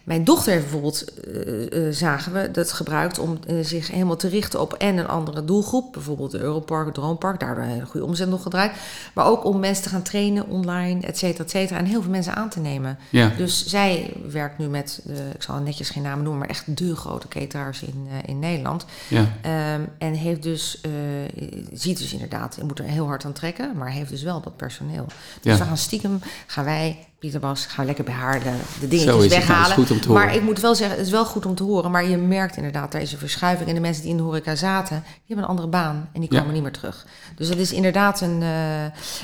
Mijn 0.09 0.25
dochter 0.25 0.53
heeft 0.53 0.63
bijvoorbeeld, 0.63 1.05
eh, 1.05 1.87
eh, 1.87 1.95
zagen 1.95 2.33
we, 2.33 2.51
dat 2.51 2.73
gebruikt 2.73 3.19
om 3.19 3.39
eh, 3.47 3.57
zich 3.63 3.91
helemaal 3.91 4.17
te 4.17 4.29
richten 4.29 4.61
op 4.61 4.73
en 4.73 4.97
een 4.97 5.09
andere 5.09 5.45
doelgroep. 5.45 5.93
Bijvoorbeeld 5.93 6.31
de 6.31 6.39
Europark, 6.39 6.87
het 6.87 6.95
Droompark, 6.95 7.41
daardoor 7.41 7.65
een 7.65 7.71
hele 7.71 7.87
goede 7.87 8.07
omzet 8.07 8.29
nog 8.29 8.43
gedraaid. 8.43 8.73
Maar 9.15 9.27
ook 9.27 9.45
om 9.45 9.59
mensen 9.61 9.83
te 9.85 9.89
gaan 9.89 10.03
trainen 10.03 10.47
online, 10.47 11.07
et 11.07 11.19
cetera, 11.19 11.45
et 11.45 11.51
cetera. 11.51 11.79
En 11.79 11.85
heel 11.85 12.03
veel 12.03 12.11
mensen 12.11 12.35
aan 12.35 12.49
te 12.49 12.61
nemen. 12.61 12.99
Ja. 13.11 13.33
Dus 13.37 13.67
zij 13.67 14.13
werkt 14.31 14.59
nu 14.59 14.67
met, 14.67 15.01
de, 15.05 15.31
ik 15.35 15.43
zal 15.43 15.59
netjes 15.59 15.91
geen 15.91 16.03
namen 16.03 16.23
noemen, 16.23 16.41
maar 16.41 16.49
echt 16.49 16.77
de 16.77 16.97
grote 16.97 17.29
cateraars 17.29 17.83
in, 17.83 18.09
in 18.27 18.39
Nederland. 18.39 18.85
Ja. 19.09 19.33
Ehm, 19.43 19.81
en 19.99 20.13
heeft 20.15 20.43
dus, 20.43 20.81
ziet 21.73 21.99
dus 21.99 22.13
inderdaad, 22.13 22.55
je 22.57 22.65
moet 22.65 22.79
er 22.79 22.85
heel 22.85 23.07
hard 23.07 23.25
aan 23.25 23.33
trekken, 23.33 23.77
maar 23.77 23.91
heeft 23.91 24.11
dus 24.11 24.23
wel 24.23 24.41
dat 24.41 24.57
personeel. 24.57 25.07
Dus 25.41 25.53
Ja. 25.53 25.59
we 25.59 25.65
gaan 25.65 25.77
stiekem, 25.77 26.21
gaan 26.47 26.65
wij, 26.65 27.07
Pieter 27.19 27.41
Bas, 27.41 27.69
we 27.77 27.85
lekker 27.85 28.05
bij 28.05 28.15
haar 28.15 28.39
de, 28.43 28.45
de 28.45 28.51
Zo 28.81 28.87
dingetjes 28.89 29.07
is 29.07 29.07
het. 29.07 29.15
Nou, 29.15 29.23
is 29.25 29.47
weghalen. 29.47 29.77
goed 29.77 29.91
om 29.91 30.01
te 30.01 30.09
horen. 30.09 30.23
maar 30.25 30.35
ik 30.35 30.43
moet 30.43 30.61
wel 30.61 30.75
zeggen, 30.75 30.97
het 30.97 31.07
is 31.07 31.13
wel 31.13 31.25
goed 31.25 31.47
om 31.47 31.55
te 31.55 31.63
horen, 31.63 31.91
maar 31.91 32.09
je 32.09 32.17
merkt 32.17 32.57
inderdaad, 32.57 32.95
er 32.95 33.01
is 33.01 33.13
een 33.13 33.19
verschuiving. 33.19 33.69
En 33.69 33.75
de 33.75 33.81
mensen 33.81 34.03
die 34.03 34.11
in 34.11 34.17
de 34.17 34.23
horeca 34.23 34.55
zaten, 34.55 35.03
die 35.07 35.21
hebben 35.27 35.45
een 35.45 35.51
andere 35.51 35.69
baan 35.69 36.09
en 36.13 36.21
die 36.21 36.33
Ja. 36.33 36.39
komen 36.39 36.53
niet 36.55 36.63
meer 36.63 36.73
terug. 36.73 37.07
Dus 37.37 37.49
dat 37.49 37.57
is 37.59 37.73
inderdaad 37.73 38.21
een, 38.21 38.43
eh, 38.43 38.49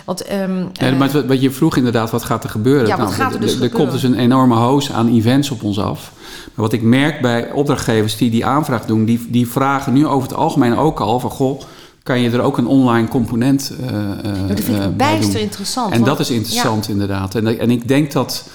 want... 0.04 0.22
ehm, 0.22 0.58
Ja, 0.58 0.68
eh, 0.72 0.96
maar 0.98 1.10
wat, 1.10 1.24
wat 1.24 1.40
je 1.40 1.50
vroeg 1.50 1.76
inderdaad, 1.76 2.10
wat 2.10 2.24
gaat 2.24 2.44
er 2.44 2.50
gebeuren? 2.50 2.86
Ja, 2.86 2.96
wat 2.98 3.12
gaat 3.12 3.34
er 3.34 3.40
dus 3.40 3.56
er, 3.56 3.62
er 3.62 3.70
komt 3.70 3.90
dus 3.92 4.02
een 4.02 4.18
enorme 4.18 4.54
hoos 4.54 4.92
aan 4.92 5.14
events 5.14 5.50
op 5.50 5.62
ons 5.62 5.78
af. 5.80 6.12
Maar 6.44 6.64
wat 6.64 6.72
ik 6.72 6.82
merk 6.82 7.20
bij 7.20 7.52
opdrachtgevers 7.52 8.16
die 8.16 8.30
die 8.30 8.46
aanvraag 8.46 8.84
doen, 8.86 9.04
die, 9.04 9.26
die 9.30 9.48
vragen 9.48 9.92
nu 9.92 10.06
over 10.06 10.28
het 10.28 10.36
algemeen 10.38 10.76
ook 10.76 11.00
al 11.00 11.20
van, 11.20 11.30
goh, 11.30 11.60
kan 12.04 12.20
je 12.20 12.30
er 12.30 12.40
ook 12.40 12.58
een 12.58 12.66
online 12.66 13.08
component 13.08 13.72
eh 13.80 13.88
eh, 13.88 13.94
nou, 14.22 14.46
dat 14.46 14.60
vind 14.60 14.78
eh, 14.78 14.84
ik 14.84 14.96
bij 14.96 15.08
bijster 15.10 15.32
doen? 15.32 15.42
interessant. 15.42 15.92
En 15.92 16.00
want- 16.00 16.06
dat 16.06 16.20
is 16.20 16.30
interessant 16.30 16.88
inderdaad. 16.88 17.34
En, 17.34 17.58
en 17.58 17.70
ik 17.70 17.88
denk 17.88 18.12
dat 18.12 18.48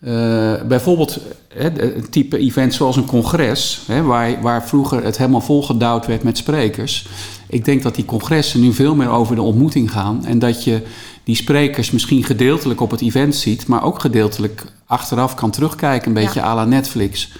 eh, 0.00 0.54
bijvoorbeeld 0.68 1.18
hè, 1.54 1.94
een 1.94 2.10
type 2.10 2.38
event 2.38 2.74
zoals 2.74 2.96
een 2.96 3.04
congres, 3.04 3.82
hè, 3.86 4.02
waar, 4.02 4.40
waar 4.40 4.66
vroeger 4.68 5.04
het 5.04 5.18
helemaal 5.18 5.40
volgedouwd 5.40 6.06
werd 6.06 6.22
met 6.22 6.36
sprekers. 6.36 7.06
Ik 7.52 7.64
denk 7.64 7.82
dat 7.82 7.94
die 7.94 8.04
congressen 8.04 8.60
nu 8.60 8.72
veel 8.72 8.94
meer 8.94 9.08
over 9.08 9.34
de 9.34 9.42
ontmoeting 9.42 9.90
gaan. 9.90 10.24
En 10.24 10.38
dat 10.38 10.64
je 10.64 10.82
die 11.24 11.34
sprekers 11.36 11.90
misschien 11.90 12.24
gedeeltelijk 12.24 12.80
op 12.80 12.90
het 12.90 13.00
event 13.00 13.34
ziet, 13.34 13.66
maar 13.66 13.82
ook 13.84 14.00
gedeeltelijk 14.00 14.64
achteraf 14.86 15.34
kan 15.34 15.50
terugkijken, 15.50 16.08
een 16.08 16.14
beetje 16.22 16.40
Ja. 16.40 16.46
à 16.46 16.54
la 16.54 16.64
Netflix. 16.64 17.32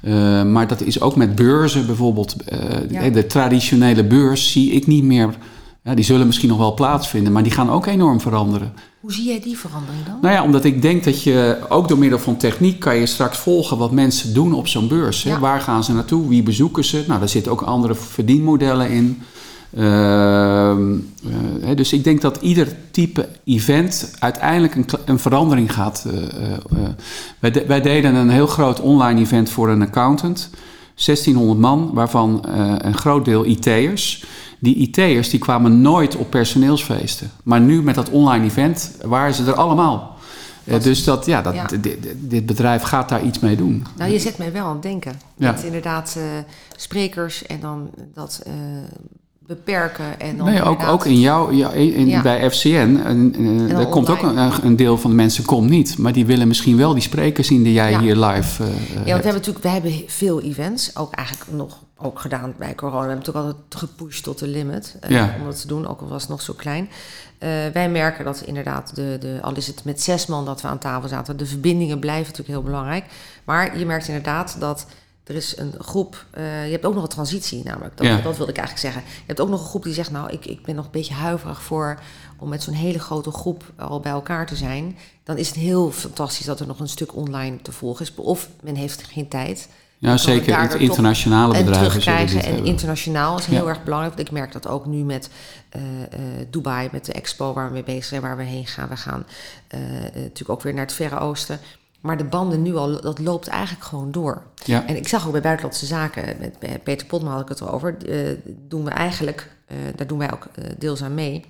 Eh, 0.00 0.42
maar 0.42 0.66
dat 0.66 0.80
is 0.80 1.00
ook 1.00 1.16
met 1.16 1.34
beurzen 1.34 1.86
bijvoorbeeld. 1.86 2.36
eh, 2.44 2.58
Ja. 2.90 3.10
De 3.10 3.26
traditionele 3.26 4.04
beurs 4.04 4.52
zie 4.52 4.70
ik 4.72 4.86
niet 4.86 5.04
meer. 5.04 5.34
Ja, 5.84 5.94
die 5.94 6.04
zullen 6.04 6.26
misschien 6.26 6.48
nog 6.48 6.58
wel 6.58 6.74
plaatsvinden, 6.74 7.32
maar 7.32 7.42
die 7.42 7.52
gaan 7.52 7.70
ook 7.70 7.86
enorm 7.86 8.20
veranderen. 8.20 8.72
Hoe 9.00 9.12
zie 9.12 9.24
jij 9.26 9.40
die 9.40 9.58
verandering 9.58 10.04
dan? 10.06 10.18
Nou 10.22 10.34
ja, 10.34 10.42
omdat 10.42 10.64
ik 10.64 10.82
denk 10.82 11.04
dat 11.04 11.22
je 11.22 11.58
ook 11.68 11.88
door 11.88 11.98
middel 11.98 12.18
van 12.18 12.36
techniek 12.36 12.78
kan 12.80 12.96
je 12.96 13.06
straks 13.06 13.38
volgen 13.38 13.78
wat 13.78 13.90
mensen 13.92 14.34
doen 14.34 14.54
op 14.54 14.68
zo'n 14.68 14.88
beurs. 14.88 15.22
Hè? 15.22 15.30
Ja. 15.30 15.38
Waar 15.38 15.60
gaan 15.60 15.84
ze 15.84 15.92
naartoe? 15.92 16.28
Wie 16.28 16.42
bezoeken 16.42 16.84
ze? 16.84 17.04
Nou, 17.06 17.18
daar 17.18 17.28
zitten 17.28 17.52
ook 17.52 17.62
andere 17.62 17.94
verdienmodellen 17.94 18.90
in. 18.90 19.22
Ehm, 19.76 20.92
eh, 21.62 21.76
dus 21.76 21.92
ik 21.92 22.04
denk 22.04 22.20
dat 22.20 22.36
ieder 22.40 22.68
type 22.90 23.28
event 23.44 24.14
uiteindelijk 24.18 24.74
een, 24.74 24.86
een 25.04 25.18
verandering 25.18 25.72
gaat. 25.72 26.04
eh, 26.10 26.52
eh, 26.52 26.58
wij, 27.38 27.50
de- 27.50 27.66
wij 27.66 27.80
deden 27.80 28.14
een 28.14 28.30
heel 28.30 28.46
groot 28.46 28.80
online 28.80 29.20
event 29.20 29.50
voor 29.50 29.68
een 29.68 29.82
accountant. 29.82 30.50
1600 30.94 31.58
man, 31.58 31.90
waarvan 31.92 32.44
een 32.78 32.94
groot 32.94 33.24
deel 33.24 33.46
IT'ers. 33.46 34.24
Die 34.58 34.74
IT'ers 34.76 35.30
die 35.30 35.38
kwamen 35.40 35.80
nooit 35.80 36.16
op 36.16 36.30
personeelsfeesten. 36.30 37.30
Maar 37.42 37.60
nu 37.60 37.82
met 37.82 37.94
dat 37.94 38.10
online 38.10 38.44
event 38.44 38.92
waren 39.04 39.34
ze 39.34 39.44
er 39.44 39.54
allemaal. 39.54 40.16
Dus 40.64 41.04
dat, 41.04 41.26
ja, 41.26 41.42
dat, 41.42 41.54
Ja. 41.54 41.66
Dit, 42.18 42.46
bedrijf 42.46 42.82
gaat 42.82 43.08
daar 43.08 43.22
iets 43.24 43.38
mee 43.38 43.56
doen. 43.56 43.86
Nou, 43.96 44.12
je 44.12 44.18
zet 44.18 44.38
mij 44.38 44.52
wel 44.52 44.66
aan 44.66 44.72
het 44.72 44.82
denken. 44.82 45.12
Ja. 45.36 45.50
Met 45.52 45.62
inderdaad 45.62 46.16
sprekers 46.76 47.46
en 47.46 47.60
dan 47.60 47.90
dat 48.14 48.42
beperken. 49.54 50.20
En 50.20 50.36
dan 50.36 50.46
Nee, 50.46 50.60
ook, 50.62 50.64
inderdaad- 50.70 50.88
ook 50.94 51.04
in 51.06 51.20
jou, 51.20 51.54
ja, 51.54 51.70
in, 51.70 52.08
Ja. 52.08 52.22
bij 52.22 52.50
FCN, 52.50 53.00
en, 53.04 53.34
eh, 53.38 53.68
dan 53.68 53.78
er 53.80 53.86
komt 53.86 54.08
ook 54.10 54.22
online. 54.22 54.40
een, 54.40 54.64
een 54.66 54.76
deel 54.76 54.98
van 54.98 55.10
de 55.10 55.16
mensen 55.16 55.44
komt 55.44 55.70
niet. 55.70 55.98
Maar 55.98 56.12
die 56.12 56.26
willen 56.26 56.48
misschien 56.48 56.76
wel 56.76 56.92
die 56.92 57.02
sprekers 57.02 57.46
zien 57.46 57.62
die 57.62 57.72
jij 57.72 57.90
Ja. 57.90 58.00
hier 58.00 58.16
live 58.16 58.62
eh, 58.62 58.68
Ja, 58.68 58.74
hebt. 58.74 58.94
want 58.94 59.04
we 59.04 59.10
hebben 59.10 59.32
natuurlijk 59.32 59.64
we 59.64 59.68
hebben 59.70 59.92
veel 60.06 60.40
events, 60.40 60.96
ook 60.96 61.14
eigenlijk 61.14 61.50
nog 61.52 61.78
ook 61.96 62.20
gedaan 62.20 62.54
bij 62.58 62.74
corona. 62.74 63.00
We 63.02 63.06
hebben 63.08 63.24
natuurlijk 63.26 63.46
altijd 63.46 63.74
gepusht 63.90 64.24
tot 64.24 64.38
de 64.38 64.46
limit 64.46 64.96
eh, 65.00 65.10
Ja. 65.10 65.34
om 65.40 65.44
dat 65.46 65.60
te 65.60 65.66
doen, 65.66 65.86
ook 65.88 66.00
al 66.00 66.08
was 66.08 66.20
het 66.22 66.30
nog 66.30 66.42
zo 66.42 66.52
klein. 66.56 66.88
Eh, 67.38 67.48
wij 67.72 67.90
merken 67.90 68.24
dat 68.24 68.42
inderdaad, 68.46 68.94
de, 68.94 69.16
de, 69.20 69.38
al 69.42 69.56
is 69.56 69.66
het 69.66 69.84
met 69.84 70.02
zes 70.02 70.26
man 70.26 70.44
dat 70.44 70.60
we 70.60 70.68
aan 70.68 70.78
tafel 70.78 71.08
zaten, 71.08 71.36
de 71.36 71.46
verbindingen 71.46 71.98
blijven 71.98 72.22
natuurlijk 72.22 72.48
heel 72.48 72.62
belangrijk. 72.62 73.04
Maar 73.44 73.78
je 73.78 73.86
merkt 73.86 74.08
inderdaad 74.08 74.56
dat 74.58 74.86
er 75.32 75.38
is 75.38 75.56
een 75.58 75.74
groep, 75.78 76.24
eh, 76.30 76.64
je 76.66 76.72
hebt 76.72 76.84
ook 76.84 76.94
nog 76.94 77.02
een 77.02 77.08
transitie 77.08 77.62
namelijk, 77.64 77.96
dat, 77.96 78.06
Ja. 78.06 78.20
dat 78.20 78.36
wilde 78.36 78.52
ik 78.52 78.58
eigenlijk 78.58 78.94
zeggen. 78.94 79.12
Je 79.16 79.26
hebt 79.26 79.40
ook 79.40 79.48
nog 79.48 79.60
een 79.60 79.66
groep 79.68 79.82
die 79.82 79.94
zegt, 79.94 80.10
nou, 80.10 80.30
ik, 80.30 80.46
ik 80.46 80.62
ben 80.62 80.74
nog 80.74 80.84
een 80.84 80.90
beetje 80.90 81.14
huiverig 81.14 81.62
voor 81.62 81.98
om 82.38 82.48
met 82.48 82.62
zo'n 82.62 82.74
hele 82.74 82.98
grote 82.98 83.30
groep 83.30 83.64
al 83.76 84.00
bij 84.00 84.12
elkaar 84.12 84.46
te 84.46 84.56
zijn. 84.56 84.96
Dan 85.24 85.36
is 85.38 85.46
het 85.48 85.56
heel 85.56 85.90
fantastisch 85.90 86.46
dat 86.46 86.60
er 86.60 86.66
nog 86.66 86.80
een 86.80 86.88
stuk 86.88 87.16
online 87.16 87.56
te 87.62 87.72
volgen 87.72 88.04
is. 88.04 88.14
Of 88.14 88.48
men 88.62 88.74
heeft 88.74 89.02
geen 89.02 89.28
tijd. 89.28 89.68
Ja, 89.98 90.16
zeker 90.16 90.60
het 90.60 90.74
internationale 90.74 91.54
en 91.54 91.64
bedrijven 91.64 91.88
terugkrijgen. 92.00 92.42
En 92.44 92.64
internationaal 92.64 93.38
is 93.38 93.46
Ja. 93.46 93.52
heel 93.52 93.68
erg 93.68 93.82
belangrijk. 93.84 94.14
Want 94.16 94.28
ik 94.28 94.34
merk 94.34 94.52
dat 94.52 94.68
ook 94.68 94.86
nu 94.86 95.04
met 95.04 95.30
eh, 95.68 95.82
eh, 96.02 96.46
Dubai, 96.50 96.88
met 96.92 97.04
de 97.04 97.12
expo 97.12 97.52
waar 97.52 97.66
we 97.66 97.72
mee 97.72 97.82
bezig 97.84 98.04
zijn, 98.04 98.22
waar 98.22 98.36
we 98.36 98.42
heen 98.42 98.66
gaan. 98.66 98.88
We 98.88 98.96
gaan 98.96 99.26
natuurlijk 100.14 100.50
ook 100.50 100.62
weer 100.62 100.72
naar 100.74 100.84
het 100.84 100.92
Verre 100.94 101.18
Oosten. 101.18 101.60
Maar 102.02 102.16
de 102.16 102.24
banden 102.24 102.62
nu 102.62 102.76
al, 102.76 103.00
dat 103.00 103.18
loopt 103.18 103.46
eigenlijk 103.46 103.84
gewoon 103.84 104.10
door. 104.10 104.42
Ja. 104.64 104.86
En 104.86 104.96
ik 104.96 105.08
zag 105.08 105.26
ook 105.26 105.32
bij 105.32 105.40
Buitenlandse 105.40 105.86
Zaken, 105.86 106.36
met 106.38 106.82
Peter 106.82 107.06
Potman 107.06 107.32
had 107.32 107.42
ik 107.42 107.48
het 107.48 107.60
erover, 107.60 107.96
eh, 108.06 108.36
doen 108.44 108.84
we 108.84 108.90
eigenlijk, 108.90 109.56
eh, 109.66 109.76
daar 109.96 110.06
doen 110.06 110.18
wij 110.18 110.32
ook 110.32 110.48
eh, 110.54 110.64
deels 110.78 111.02
aan 111.02 111.14
mee, 111.14 111.44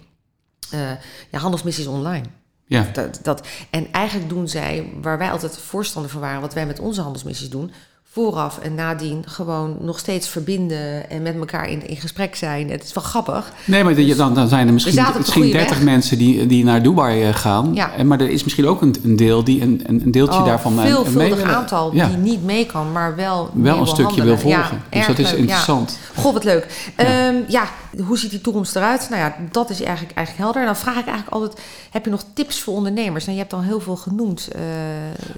ja, 1.30 1.38
handelsmissies 1.38 1.86
online. 1.86 2.24
Ja. 2.66 2.86
Dat, 2.92 3.20
dat, 3.22 3.46
en 3.70 3.92
eigenlijk 3.92 4.28
doen 4.28 4.48
zij, 4.48 4.92
waar 5.00 5.18
wij 5.18 5.30
altijd 5.30 5.58
voorstander 5.58 6.10
van 6.10 6.20
waren, 6.20 6.40
wat 6.40 6.54
wij 6.54 6.66
met 6.66 6.78
onze 6.78 7.00
handelsmissies 7.00 7.50
doen, 7.50 7.72
vooraf 8.14 8.58
en 8.58 8.74
nadien 8.74 9.24
gewoon 9.26 9.76
nog 9.80 9.98
steeds 9.98 10.28
verbinden 10.28 11.10
en 11.10 11.22
met 11.22 11.34
elkaar 11.36 11.68
in, 11.68 11.86
in 11.88 11.96
gesprek 11.96 12.34
zijn. 12.36 12.70
Het 12.70 12.82
is 12.84 12.92
wel 12.92 13.04
grappig. 13.04 13.52
Nee, 13.64 13.84
maar 13.84 14.00
je- 14.00 14.14
dan, 14.14 14.34
dan 14.34 14.48
zijn 14.48 14.66
er 14.66 14.72
misschien, 14.72 14.94
misschien 15.16 15.42
goede 15.42 15.58
30 15.58 15.76
weg. 15.76 15.84
mensen 15.84 16.18
die, 16.18 16.46
die 16.46 16.64
naar 16.64 16.82
Dubai 16.82 17.22
eh, 17.22 17.34
gaan. 17.34 17.70
Ja. 17.74 17.92
En, 17.92 18.06
maar 18.06 18.20
er 18.20 18.28
is 18.30 18.42
misschien 18.42 18.66
ook 18.66 18.82
een, 18.82 18.94
een 19.04 19.16
deel 19.16 19.44
die 19.44 19.62
een, 19.62 19.80
een 19.86 20.00
een 20.04 20.10
deeltje 20.10 20.38
Oh, 20.40 20.46
daarvan 20.46 20.78
eh, 20.78 20.84
veelvuldig 20.84 21.14
mee 21.14 21.34
willen. 21.34 21.56
aantal 21.56 21.94
Ja, 21.94 22.06
die 22.08 22.16
niet 22.16 22.44
mee 22.44 22.66
kan, 22.66 22.92
maar 22.92 23.16
wel 23.16 23.50
wel 23.52 23.78
een 23.78 23.86
stukje 23.86 24.22
wil 24.24 24.38
volgen. 24.38 24.82
Ja, 24.90 24.98
dus 24.98 25.06
dat 25.06 25.18
is 25.18 25.34
interessant. 25.34 25.98
Goh, 26.16 26.32
wat 26.32 26.44
leuk. 26.44 26.92
Ja. 26.96 27.32
ja, 27.48 27.64
hoe 28.06 28.18
ziet 28.18 28.30
die 28.30 28.40
toekomst 28.40 28.76
eruit? 28.76 29.06
Nou 29.10 29.22
ja, 29.22 29.36
dat 29.50 29.70
is 29.70 29.82
eigenlijk, 29.82 30.16
eigenlijk 30.16 30.44
helder. 30.44 30.60
En 30.62 30.66
dan 30.72 30.76
vraag 30.82 30.98
ik 30.98 31.06
eigenlijk 31.06 31.34
altijd, 31.36 31.60
heb 31.90 32.04
je 32.04 32.10
nog 32.10 32.24
tips 32.34 32.60
voor 32.60 32.74
ondernemers? 32.74 33.24
Nou, 33.24 33.36
je 33.36 33.42
hebt 33.42 33.54
al 33.54 33.62
heel 33.62 33.80
veel 33.80 33.96
genoemd. 33.96 34.48
eh, 34.54 34.60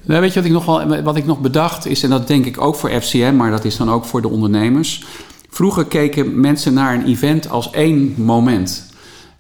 Nou, 0.03 0.21
weet 0.21 0.33
je 0.33 0.39
wat 0.41 0.45
ik, 0.49 0.53
nog 0.53 0.65
wel, 0.65 1.03
wat 1.03 1.17
ik 1.17 1.27
nog 1.27 1.41
bedacht 1.41 1.87
is, 1.87 2.03
en 2.03 2.11
dat 2.11 2.27
denk 2.27 2.45
ik 2.45 2.61
ook 2.61 2.75
voor 2.77 2.91
FCM, 3.01 3.37
maar 3.37 3.51
dat 3.51 3.65
is 3.65 3.77
dan 3.77 3.91
ook 3.91 4.05
voor 4.05 4.23
de 4.23 4.29
ondernemers. 4.29 5.05
Vroeger 5.51 5.87
keken 5.87 6.41
mensen 6.41 6.75
naar 6.75 6.95
een 6.95 7.07
event 7.07 7.51
als 7.51 7.71
één 7.71 8.15
moment. 8.17 8.93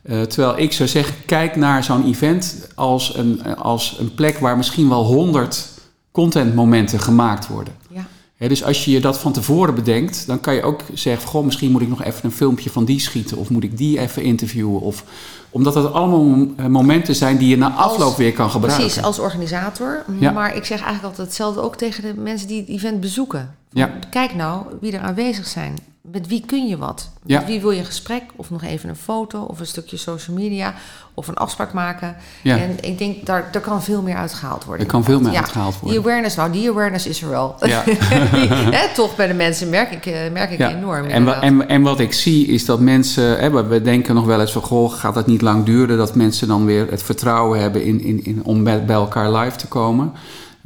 Eh, 0.02 0.22
terwijl 0.22 0.58
ik 0.58 0.72
zou 0.72 0.88
zeggen, 0.88 1.14
kijk 1.26 1.56
naar 1.56 1.84
zo'n 1.84 2.04
event 2.06 2.68
als 2.74 3.16
een, 3.16 3.56
als 3.56 3.96
een 4.00 4.14
plek 4.14 4.38
waar 4.38 4.56
misschien 4.56 4.88
wel 4.88 5.04
honderd 5.04 5.68
contentmomenten 6.12 7.00
gemaakt 7.00 7.46
worden. 7.48 7.74
ja. 7.88 8.06
Dus 8.48 8.64
als 8.64 8.84
je 8.84 8.90
je 8.90 9.00
dat 9.00 9.18
van 9.18 9.32
tevoren 9.32 9.74
bedenkt, 9.74 10.26
dan 10.26 10.40
kan 10.40 10.54
je 10.54 10.62
ook 10.62 10.80
zeggen: 10.94 11.28
Goh, 11.28 11.44
misschien 11.44 11.70
moet 11.70 11.82
ik 11.82 11.88
nog 11.88 12.02
even 12.04 12.24
een 12.24 12.32
filmpje 12.32 12.70
van 12.70 12.84
die 12.84 13.00
schieten, 13.00 13.36
of 13.36 13.50
moet 13.50 13.64
ik 13.64 13.76
die 13.76 13.98
even 13.98 14.22
interviewen. 14.22 14.80
Of, 14.80 15.04
omdat 15.50 15.74
dat 15.74 15.92
allemaal 15.92 16.46
eh, 16.56 16.66
momenten 16.66 17.14
zijn 17.14 17.36
die 17.36 17.48
je 17.48 17.56
na 17.56 17.70
afloop 17.70 18.08
Als- 18.08 18.16
weer 18.16 18.32
kan 18.32 18.50
gebruiken. 18.50 18.84
Precies, 18.84 19.02
als 19.02 19.18
organisator. 19.18 20.04
Ja. 20.18 20.30
Maar 20.30 20.56
ik 20.56 20.64
zeg 20.64 20.78
eigenlijk 20.78 21.04
altijd 21.04 21.26
hetzelfde 21.26 21.60
ook 21.60 21.76
tegen 21.76 22.02
de 22.02 22.20
mensen 22.20 22.48
die 22.48 22.60
het 22.60 22.68
event 22.68 23.00
bezoeken. 23.00 23.54
Ja. 23.74 23.90
Kijk 24.10 24.34
nou 24.34 24.62
wie 24.80 24.92
er 24.92 25.00
aanwezig 25.00 25.46
zijn. 25.46 25.74
Met 26.10 26.26
wie 26.26 26.42
kun 26.46 26.66
je 26.68 26.76
wat? 26.78 27.10
Ja. 27.26 27.38
Met 27.38 27.48
wie 27.48 27.60
wil 27.60 27.70
je 27.70 27.78
een 27.78 27.84
gesprek? 27.84 28.22
Of 28.36 28.50
nog 28.50 28.62
even 28.62 28.88
een 28.88 28.96
foto? 28.96 29.40
Of 29.42 29.60
een 29.60 29.66
stukje 29.66 29.96
social 29.96 30.36
media? 30.36 30.74
Of 31.14 31.28
een 31.28 31.34
afspraak 31.34 31.72
maken? 31.72 32.16
Ja. 32.42 32.56
En 32.58 32.76
ik 32.80 32.98
denk, 32.98 33.26
daar, 33.26 33.48
daar 33.52 33.62
kan 33.62 33.82
veel 33.82 34.02
meer 34.02 34.16
uitgehaald 34.16 34.64
worden. 34.64 34.86
Er 34.86 34.92
kan 34.92 35.04
veel 35.04 35.20
meer 35.20 35.32
Ja, 35.32 35.38
uitgehaald 35.38 35.74
worden. 35.74 35.90
Die 35.90 35.98
awareness, 36.08 36.36
nou 36.36 36.50
die 36.52 36.70
awareness 36.70 37.06
is 37.06 37.22
er 37.22 37.28
wel. 37.28 37.54
Ja. 37.60 37.82
Die, 38.32 38.48
hè, 38.52 38.94
toch 38.94 39.16
bij 39.16 39.26
de 39.26 39.34
mensen 39.34 39.68
merk 39.70 39.90
ik, 39.92 40.06
eh, 40.06 40.30
merk 40.32 40.50
ik 40.50 40.58
Ja, 40.58 40.70
enorm. 40.76 41.04
En, 41.06 41.24
wa- 41.24 41.40
en, 41.40 41.68
en 41.68 41.82
wat 41.82 42.00
ik 42.00 42.12
zie 42.12 42.46
is 42.46 42.64
dat 42.64 42.80
mensen, 42.80 43.38
hè, 43.38 43.50
we- 43.68 43.82
denken 43.82 44.14
nog 44.14 44.24
wel 44.24 44.40
eens 44.40 44.52
van, 44.52 44.62
goh, 44.62 44.92
gaat 44.92 45.14
dat 45.14 45.26
niet 45.26 45.42
lang 45.42 45.64
duren 45.64 45.96
dat 45.96 46.14
mensen 46.14 46.48
dan 46.48 46.64
weer 46.64 46.90
het 46.90 47.02
vertrouwen 47.02 47.60
hebben 47.60 47.84
in, 47.84 48.00
in, 48.00 48.24
in, 48.24 48.44
om 48.44 48.64
bij 48.64 48.84
elkaar 48.88 49.32
live 49.32 49.56
te 49.56 49.66
komen. 49.66 50.12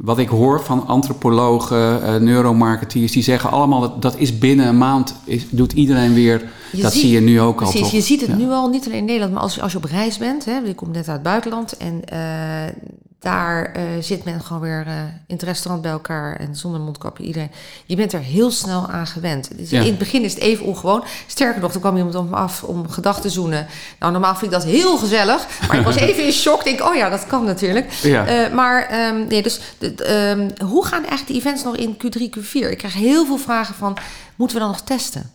Wat 0.03 0.17
ik 0.17 0.29
hoor 0.29 0.61
van 0.63 0.87
antropologen, 0.87 2.03
eh, 2.03 2.15
neuromarketeers, 2.15 3.11
die 3.11 3.23
zeggen 3.23 3.51
allemaal 3.51 3.79
dat 3.79 4.01
dat 4.01 4.17
is 4.17 4.37
binnen 4.37 4.67
een 4.67 4.77
maand, 4.77 5.15
is, 5.23 5.45
doet 5.49 5.73
iedereen 5.73 6.13
weer, 6.13 6.49
Je 6.71 6.81
dat 6.81 6.91
ziet- 6.91 7.01
zie 7.01 7.11
je 7.11 7.19
nu 7.19 7.41
ook 7.41 7.61
al 7.61 7.69
Precies, 7.69 7.91
je 7.91 8.01
ziet 8.01 8.21
het 8.21 8.29
Ja. 8.29 8.35
nu 8.35 8.49
al, 8.49 8.69
niet 8.69 8.85
alleen 8.85 8.97
in 8.97 9.05
Nederland, 9.05 9.33
maar 9.33 9.41
als, 9.41 9.61
als 9.61 9.71
je 9.71 9.77
op 9.77 9.83
reis 9.83 10.17
bent. 10.17 10.45
Hè, 10.45 10.57
je 10.57 10.75
komt 10.75 10.91
net 10.91 11.07
uit 11.07 11.07
het 11.17 11.23
buitenland 11.23 11.77
en 11.77 12.01
eh, 12.05 12.73
daar 13.19 13.71
eh, 13.73 13.83
zit 14.01 14.23
men 14.23 14.41
gewoon 14.41 14.61
weer 14.61 14.83
eh, 14.87 14.93
in 15.27 15.35
het 15.35 15.43
restaurant 15.43 15.81
bij 15.81 15.91
elkaar 15.91 16.35
en 16.35 16.55
zonder 16.55 16.81
mondkapje. 16.81 17.23
Iedereen. 17.23 17.51
Je 17.85 17.95
bent 17.95 18.13
er 18.13 18.19
heel 18.19 18.51
snel 18.51 18.87
aan 18.87 19.07
gewend. 19.07 19.49
Dus 19.57 19.69
Ja. 19.69 19.79
In 19.81 19.85
het 19.85 19.97
begin 19.97 20.23
is 20.23 20.33
het 20.33 20.43
even 20.43 20.65
ongewoon. 20.65 21.03
Sterker 21.27 21.61
nog, 21.61 21.73
er 21.73 21.79
kwam 21.79 21.97
iemand 21.97 22.15
op 22.15 22.29
me 22.29 22.35
af 22.35 22.63
om 22.63 22.89
gedag 22.89 23.21
te 23.21 23.29
zoenen. 23.29 23.67
Nou, 23.99 24.11
normaal 24.11 24.35
vind 24.35 24.51
ik 24.53 24.57
dat 24.59 24.67
heel 24.67 24.97
gezellig, 24.97 25.47
maar 25.67 25.77
ik 25.77 25.83
was 25.85 25.95
even 26.07 26.25
in 26.25 26.31
shock. 26.31 26.57
Ik 26.59 26.63
denk, 26.77 26.89
oh 26.89 26.95
ja, 26.95 27.09
dat 27.09 27.27
kan 27.27 27.43
natuurlijk. 27.45 27.91
Ja. 27.91 28.25
Eh, 28.25 28.53
maar 28.53 28.83
ehm, 28.87 29.27
nee, 29.27 29.41
dus 29.43 29.59
de- 29.77 29.95
de, 29.95 30.03
ehm, 30.03 30.67
hoe 30.69 30.85
gaan 30.85 30.99
eigenlijk 30.99 31.27
die 31.27 31.37
events 31.37 31.63
nog 31.63 31.75
in 31.75 31.93
Q3, 31.97 32.21
Q4? 32.39 32.69
Ik 32.71 32.77
krijg 32.77 32.93
heel 32.93 33.25
veel 33.25 33.37
vragen 33.37 33.75
van, 33.75 33.97
moeten 34.35 34.57
we 34.57 34.63
dan 34.63 34.71
nog 34.71 34.81
testen? 34.81 35.31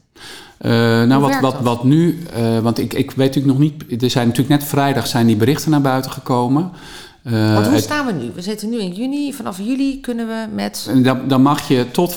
Nou, 0.58 1.20
wat, 1.20 1.40
wat, 1.40 1.60
wat 1.60 1.84
nu, 1.84 2.22
want 2.62 2.78
ik, 2.78 2.92
ik 2.94 3.10
weet 3.10 3.34
natuurlijk 3.34 3.58
nog 3.58 3.70
niet, 3.88 4.02
er 4.02 4.10
zijn 4.10 4.28
natuurlijk 4.28 4.60
net 4.60 4.68
vrijdag 4.68 5.06
zijn 5.06 5.26
die 5.26 5.36
berichten 5.36 5.70
naar 5.70 5.80
buiten 5.80 6.10
gekomen. 6.10 6.72
Eh, 7.24 7.54
Want 7.54 7.66
hoe 7.66 7.78
staan 7.78 8.06
we 8.06 8.12
nu? 8.12 8.30
We 8.34 8.42
zitten 8.42 8.70
nu 8.70 8.80
in 8.80 8.92
juni. 8.92 9.32
Vanaf 9.32 9.58
juli 9.58 10.00
kunnen 10.00 10.26
we 10.26 10.46
met... 10.54 10.90
Dan, 11.02 11.28
dan 11.28 11.42
mag 11.42 11.68
je 11.68 11.90
tot 11.90 12.16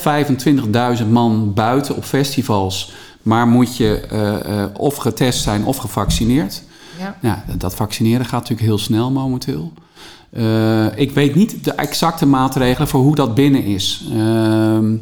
25.000 1.00 1.08
man 1.10 1.54
buiten 1.54 1.96
op 1.96 2.04
festivals. 2.04 2.94
Maar 3.22 3.48
moet 3.48 3.78
je 3.78 4.00
eh, 4.10 4.62
eh, 4.62 4.70
of 4.74 4.96
getest 4.96 5.44
zijn 5.44 5.66
of 5.66 5.78
gevaccineerd. 5.78 6.64
Ja. 7.00 7.18
Ja, 7.22 7.44
dat 7.58 7.76
vaccineren 7.76 8.26
gaat 8.26 8.40
natuurlijk 8.40 8.68
heel 8.68 8.78
snel 8.78 9.12
momenteel. 9.12 9.74
Ik 10.96 11.12
weet 11.12 11.36
niet 11.36 11.64
de 11.64 11.72
exacte 11.72 12.26
maatregelen 12.26 12.88
voor 12.88 13.02
hoe 13.02 13.16
dat 13.16 13.36
binnen 13.36 13.64
is. 13.64 14.04
Ehm, 14.12 14.92
ja, 14.94 15.00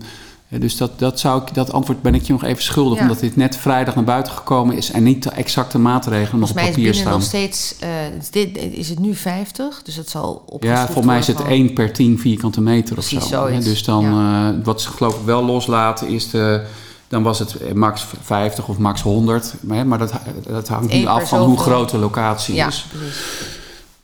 dus 0.49 0.77
dat, 0.77 0.99
dat, 0.99 1.19
zou 1.19 1.41
ik, 1.41 1.53
dat 1.53 1.71
antwoord 1.73 2.01
ben 2.01 2.15
ik 2.15 2.23
je 2.23 2.33
nog 2.33 2.43
even 2.43 2.63
schuldig, 2.63 2.97
Ja. 2.97 3.01
omdat 3.03 3.19
dit 3.19 3.35
net 3.35 3.57
vrijdag 3.57 3.95
naar 3.95 4.03
buiten 4.03 4.33
gekomen 4.33 4.75
is 4.77 4.91
en 4.91 5.03
niet 5.03 5.23
de 5.23 5.29
exacte 5.29 5.77
maatregelen 5.79 6.39
nog 6.39 6.49
Volgens 6.49 6.51
op 6.51 6.55
mij 6.55 6.63
is 6.65 6.69
papier 6.69 6.83
binnen 6.85 7.01
staan. 7.01 7.19
nog 7.19 7.23
steeds... 7.27 7.75
eh, 7.79 8.15
is, 8.19 8.29
dit, 8.29 8.57
is 8.77 8.89
het 8.89 8.99
nu 8.99 9.15
50? 9.15 9.81
Dus 9.83 9.95
het 9.95 10.09
zal 10.09 10.43
op. 10.45 10.63
Ja, 10.63 10.85
volgens 10.85 11.05
mij 11.05 11.17
is 11.17 11.27
het 11.27 11.43
1 11.43 11.73
per 11.73 11.93
10 11.93 12.19
vierkante 12.19 12.61
meter 12.61 12.97
of 12.97 13.07
Precies, 13.07 13.29
zo. 13.29 13.41
hè. 13.43 13.47
zoiets. 13.47 13.65
Dus 13.65 13.83
dan, 13.83 14.05
eh, 14.05 14.63
wat 14.65 14.81
ze 14.81 14.89
geloof 14.89 15.15
ik 15.15 15.25
wel 15.25 15.43
loslaten 15.45 16.07
is 16.07 16.29
de... 16.29 16.65
Dan 17.07 17.23
was 17.23 17.39
het 17.39 17.55
eh, 17.57 17.71
max 17.73 18.05
50 18.21 18.67
of 18.67 18.77
max 18.77 19.01
100. 19.01 19.53
Maar, 19.61 19.97
dat, 19.97 20.13
dat 20.47 20.67
hangt 20.67 20.93
nu 20.93 21.05
af 21.05 21.29
van 21.29 21.39
hoe 21.41 21.57
groot 21.57 21.89
de 21.89 21.97
locatie 21.97 22.55
Ja, 22.55 22.67
is. 22.67 22.85
precies. 22.91 23.17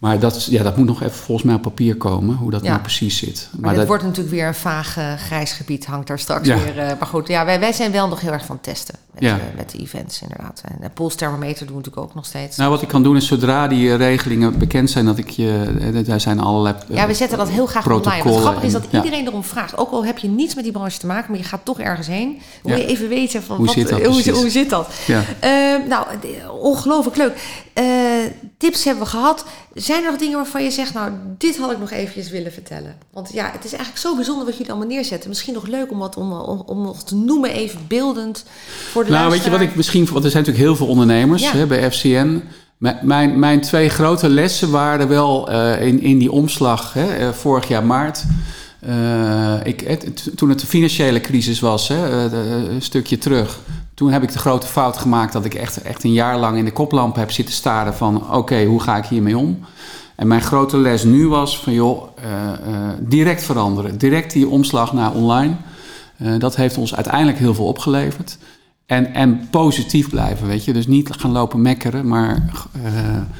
Maar 0.01 0.19
dat, 0.19 0.45
ja, 0.45 0.63
dat 0.63 0.77
moet 0.77 0.87
nog 0.87 1.01
even 1.01 1.15
volgens 1.15 1.45
mij 1.47 1.55
op 1.55 1.61
papier 1.61 1.95
komen, 1.95 2.35
hoe 2.35 2.51
dat 2.51 2.61
Ja. 2.63 2.69
nou 2.69 2.81
precies 2.81 3.17
zit. 3.17 3.49
Maar, 3.59 3.69
het 3.69 3.77
dat, 3.79 3.87
wordt 3.87 4.03
natuurlijk 4.03 4.35
weer 4.35 4.47
een 4.47 4.55
vaag 4.55 4.97
eh, 4.97 5.13
grijs 5.13 5.51
gebied. 5.51 5.85
Hangt 5.85 6.07
daar 6.07 6.19
straks 6.19 6.47
Ja. 6.47 6.57
weer. 6.57 6.79
eh, 6.79 6.87
maar 6.99 7.07
goed, 7.07 7.27
ja, 7.27 7.45
wij, 7.45 7.59
wij 7.59 7.71
zijn 7.73 7.91
wel 7.91 8.07
nog 8.07 8.21
heel 8.21 8.31
erg 8.31 8.45
van 8.45 8.59
testen. 8.61 8.95
Met, 9.13 9.23
Ja. 9.23 9.35
eh, 9.37 9.43
met 9.55 9.71
de 9.71 9.77
events 9.77 10.21
inderdaad. 10.21 10.61
En 10.65 10.77
de 10.81 10.89
polsthermometer 10.89 11.65
doen 11.65 11.75
we 11.75 11.81
natuurlijk 11.81 12.07
ook 12.09 12.15
nog 12.15 12.25
steeds. 12.25 12.57
nou, 12.57 12.69
wat 12.69 12.81
ik 12.81 12.87
kan 12.87 13.03
doen 13.03 13.15
is 13.15 13.27
zodra 13.27 13.67
die 13.67 13.89
eh, 13.91 13.95
regelingen 13.97 14.57
bekend 14.57 14.89
zijn, 14.89 15.05
dat 15.05 15.17
ik 15.17 15.29
je... 15.29 16.03
Daar 16.05 16.19
zijn 16.19 16.39
allerlei 16.39 16.75
ja, 16.87 17.07
we 17.07 17.13
zetten 17.13 17.37
dat 17.37 17.49
heel 17.49 17.65
graag 17.65 17.87
online. 17.87 18.23
Het 18.29 18.35
grappige 18.41 18.65
is 18.65 18.71
dat 18.73 18.83
iedereen 18.91 19.27
erom 19.27 19.43
vraagt. 19.43 19.77
Ook 19.77 19.91
al 19.91 20.05
heb 20.05 20.17
je 20.17 20.27
niets 20.27 20.55
met 20.55 20.63
die 20.63 20.73
branche 20.73 20.99
te 20.99 21.05
maken, 21.05 21.31
maar 21.31 21.39
je 21.39 21.45
gaat 21.45 21.61
toch 21.65 21.79
ergens 21.79 22.07
heen. 22.07 22.41
Wil 22.63 22.77
je 22.77 22.85
even 22.85 23.09
weten 23.09 23.43
van 23.43 23.55
Hoe 23.57 23.65
wat, 23.65 23.75
zit 23.75 23.89
dat 23.89 24.01
hoe, 24.05 24.31
hoe 24.31 24.49
zit 24.49 24.69
dat? 24.69 24.87
Ja. 25.07 25.23
Eh, 25.39 25.49
nou, 25.87 26.05
ongelooflijk 26.59 27.17
leuk. 27.17 27.37
Tips 28.57 28.83
hebben 28.83 29.03
we 29.03 29.09
gehad. 29.09 29.45
Zijn 29.91 30.03
er 30.03 30.09
nog 30.11 30.19
dingen 30.19 30.35
waarvan 30.37 30.63
je 30.63 30.71
zegt, 30.71 30.93
nou, 30.93 31.11
dit 31.37 31.57
had 31.57 31.71
ik 31.71 31.79
nog 31.79 31.91
eventjes 31.91 32.29
willen 32.29 32.51
vertellen? 32.51 32.95
Want 33.13 33.29
ja, 33.33 33.51
het 33.51 33.63
is 33.65 33.71
eigenlijk 33.71 34.01
zo 34.01 34.15
bijzonder 34.15 34.45
wat 34.45 34.53
jullie 34.57 34.71
allemaal 34.71 34.89
neerzetten. 34.89 35.29
Misschien 35.29 35.53
nog 35.53 35.67
leuk 35.67 35.91
om 35.91 35.97
wat 35.97 36.17
om, 36.17 36.31
om, 36.33 36.63
om 36.65 36.81
nog 36.81 37.03
te 37.03 37.15
noemen, 37.15 37.51
even 37.51 37.79
beeldend 37.87 38.45
voor 38.91 39.05
de 39.05 39.11
Nou, 39.11 39.31
weet 39.31 39.43
je 39.43 39.49
wat 39.49 39.61
ik 39.61 39.75
misschien... 39.75 40.07
Want 40.11 40.23
er 40.25 40.31
zijn 40.31 40.43
natuurlijk 40.43 40.69
heel 40.69 40.75
veel 40.75 40.87
ondernemers 40.87 41.41
Ja. 41.41 41.51
hè, 41.51 41.65
bij 41.65 41.91
FCN. 41.91 42.41
M- 42.77 42.89
Mijn, 43.01 43.39
mijn 43.39 43.61
twee 43.61 43.89
grote 43.89 44.29
lessen 44.29 44.71
waren 44.71 45.07
wel 45.07 45.49
eh, 45.49 45.87
in, 45.87 46.01
in 46.01 46.17
die 46.17 46.31
omslag 46.31 46.93
hè, 46.93 47.15
eh, 47.15 47.29
vorig 47.29 47.67
jaar 47.67 47.83
maart. 47.85 48.23
Eh, 48.79 49.53
ik, 49.63 50.09
toen 50.35 50.49
het 50.49 50.59
de 50.59 50.67
financiële 50.67 51.21
crisis 51.21 51.59
was, 51.59 51.87
hè, 51.87 52.05
een 52.69 52.81
stukje 52.81 53.17
terug. 53.17 53.59
Toen 54.01 54.11
heb 54.11 54.23
ik 54.23 54.31
de 54.31 54.39
grote 54.39 54.67
fout 54.67 54.97
gemaakt 54.97 55.33
dat 55.33 55.45
ik 55.45 55.53
echt, 55.53 55.81
echt 55.81 56.03
een 56.03 56.13
jaar 56.13 56.37
lang 56.37 56.57
in 56.57 56.65
de 56.65 56.71
koplamp 56.71 57.15
heb 57.15 57.31
zitten 57.31 57.53
staren 57.53 57.93
van... 57.93 58.33
oké, 58.33 58.63
hoe 58.65 58.81
ga 58.81 58.97
ik 58.97 59.05
hiermee 59.05 59.37
om? 59.37 59.59
En 60.15 60.27
mijn 60.27 60.41
grote 60.41 60.77
les 60.77 61.03
nu 61.03 61.27
was 61.27 61.59
van 61.59 61.73
joh, 61.73 62.07
eh, 62.15 62.51
eh, 62.51 62.93
direct 62.99 63.43
veranderen. 63.43 63.97
Direct 63.97 64.33
die 64.33 64.47
omslag 64.47 64.93
naar 64.93 65.13
online. 65.13 65.55
Eh, 66.17 66.39
dat 66.39 66.55
heeft 66.55 66.77
ons 66.77 66.95
uiteindelijk 66.95 67.37
heel 67.37 67.53
veel 67.53 67.65
opgeleverd. 67.65 68.37
En, 68.85 69.13
en 69.13 69.47
positief 69.49 70.09
blijven, 70.09 70.47
weet 70.47 70.65
je. 70.65 70.73
Dus 70.73 70.87
niet 70.87 71.11
gaan 71.11 71.31
lopen 71.31 71.61
mekkeren, 71.61 72.07
maar... 72.07 72.45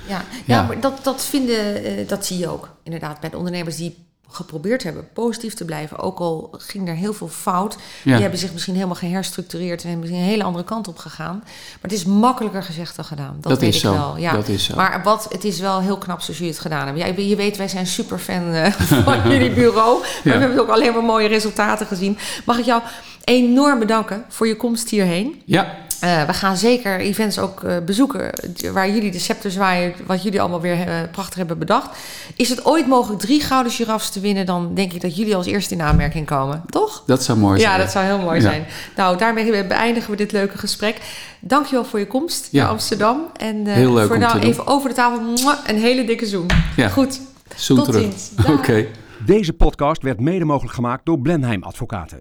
Ja, 0.07 0.23
ja. 0.45 0.63
Maar 0.63 0.79
dat, 0.79 0.99
dat 1.03 1.23
vinden, 1.23 2.07
dat 2.07 2.25
zie 2.25 2.37
je 2.37 2.47
ook 2.47 2.69
inderdaad 2.83 3.19
bij 3.19 3.29
de 3.29 3.37
ondernemers 3.37 3.77
die 3.77 3.95
geprobeerd 4.31 4.83
hebben 4.83 5.07
positief 5.13 5.53
te 5.53 5.65
blijven. 5.65 5.99
Ook 5.99 6.19
al 6.19 6.49
ging 6.57 6.87
er 6.87 6.95
heel 6.95 7.13
veel 7.13 7.27
fout. 7.27 7.75
Ja. 8.03 8.11
Die 8.11 8.21
hebben 8.21 8.39
zich 8.39 8.51
misschien 8.53 8.73
helemaal 8.75 8.95
geherstructureerd 8.95 9.81
en 9.81 9.87
hebben 9.89 9.99
misschien 9.99 10.23
een 10.23 10.29
hele 10.29 10.43
andere 10.43 10.63
kant 10.63 10.87
op 10.87 10.97
gegaan. 10.97 11.35
Maar 11.43 11.79
het 11.81 11.91
is 11.91 12.05
makkelijker 12.05 12.63
gezegd 12.63 12.95
dan 12.95 13.05
gedaan. 13.05 13.37
Dat, 13.39 13.51
Dat 13.51 13.59
weet 13.61 13.69
is 13.69 13.75
ik 13.75 13.81
zo. 13.81 13.93
wel. 13.93 14.17
Ja. 14.17 14.31
Dat 14.33 14.47
is 14.47 14.63
zo. 14.63 14.75
Maar 14.75 15.01
wat, 15.03 15.27
het 15.29 15.43
is 15.43 15.59
wel 15.59 15.79
heel 15.79 15.97
knap 15.97 16.21
zoals 16.21 16.37
jullie 16.37 16.53
het 16.53 16.61
gedaan 16.61 16.85
hebben. 16.85 17.05
Ja, 17.07 17.23
je 17.23 17.35
weet, 17.35 17.57
wij 17.57 17.67
zijn 17.67 17.87
super 17.87 18.19
fan 18.19 18.51
eh, 18.53 18.71
van 19.05 19.29
jullie 19.31 19.51
bureau. 19.53 19.99
Maar 20.01 20.33
Ja. 20.33 20.39
we 20.39 20.45
hebben 20.45 20.59
ook 20.59 20.69
alleen 20.69 20.93
maar 20.93 21.03
mooie 21.03 21.27
resultaten 21.27 21.85
gezien. 21.87 22.17
Mag 22.45 22.57
ik 22.57 22.65
jou 22.65 22.81
enorm 23.23 23.79
bedanken 23.79 24.25
voor 24.29 24.47
je 24.47 24.55
komst 24.57 24.89
hierheen. 24.89 25.41
ja, 25.45 25.75
Eh, 26.01 26.23
we 26.23 26.33
gaan 26.33 26.57
zeker 26.57 26.99
events 26.99 27.39
ook 27.39 27.63
eh, 27.63 27.77
bezoeken 27.85 28.29
waar 28.73 28.89
jullie 28.89 29.11
de 29.11 29.19
scepter 29.19 29.51
zwaaien, 29.51 29.93
wat 30.05 30.23
jullie 30.23 30.39
allemaal 30.41 30.61
weer 30.61 31.09
prachtig 31.11 31.35
hebben 31.37 31.57
bedacht. 31.57 31.89
Is 32.35 32.49
het 32.49 32.65
ooit 32.65 32.87
mogelijk 32.87 33.21
drie 33.21 33.41
gouden 33.41 33.71
giraffes 33.71 34.09
te 34.09 34.19
winnen, 34.19 34.45
dan 34.45 34.73
denk 34.73 34.93
ik 34.93 35.01
dat 35.01 35.15
jullie 35.15 35.35
als 35.35 35.45
eerste 35.45 35.73
in 35.73 35.81
aanmerking 35.81 36.25
komen, 36.25 36.63
toch? 36.69 37.03
dat 37.05 37.23
zou 37.23 37.37
mooi 37.37 37.59
zijn. 37.59 37.71
Ja, 37.71 37.77
dat 37.77 37.91
zou 37.91 38.05
heel 38.05 38.17
mooi 38.19 38.35
Ja. 38.35 38.41
zijn. 38.41 38.65
Nou, 38.95 39.17
daarmee 39.17 39.65
beëindigen 39.65 40.11
we 40.11 40.17
dit 40.17 40.31
leuke 40.31 40.57
gesprek. 40.57 40.97
Dankjewel 41.39 41.85
voor 41.85 41.99
je 41.99 42.07
komst 42.07 42.47
Ja. 42.51 42.61
naar 42.61 42.71
Amsterdam. 42.71 43.19
En 43.37 43.67
eh, 43.67 43.73
Heel 43.73 43.93
leuk 43.93 44.05
voor 44.07 44.15
om 44.15 44.21
nou 44.21 44.33
te 44.33 44.39
doen. 44.39 44.49
even 44.49 44.67
over 44.67 44.89
de 44.89 44.95
tafel 44.95 45.21
een 45.67 45.77
hele 45.77 46.05
dikke 46.05 46.25
zoen. 46.25 46.45
Ja. 46.75 46.87
Goed, 46.89 47.19
Zoen 47.55 47.77
tot 47.77 47.85
terug. 47.85 48.01
ziens. 48.01 48.31
Oké. 48.47 48.85
Deze 49.25 49.53
podcast 49.53 50.01
werd 50.01 50.19
mede 50.19 50.45
mogelijk 50.45 50.73
gemaakt 50.75 51.05
door 51.05 51.19
Blenheim 51.19 51.63
Advocaten. 51.63 52.19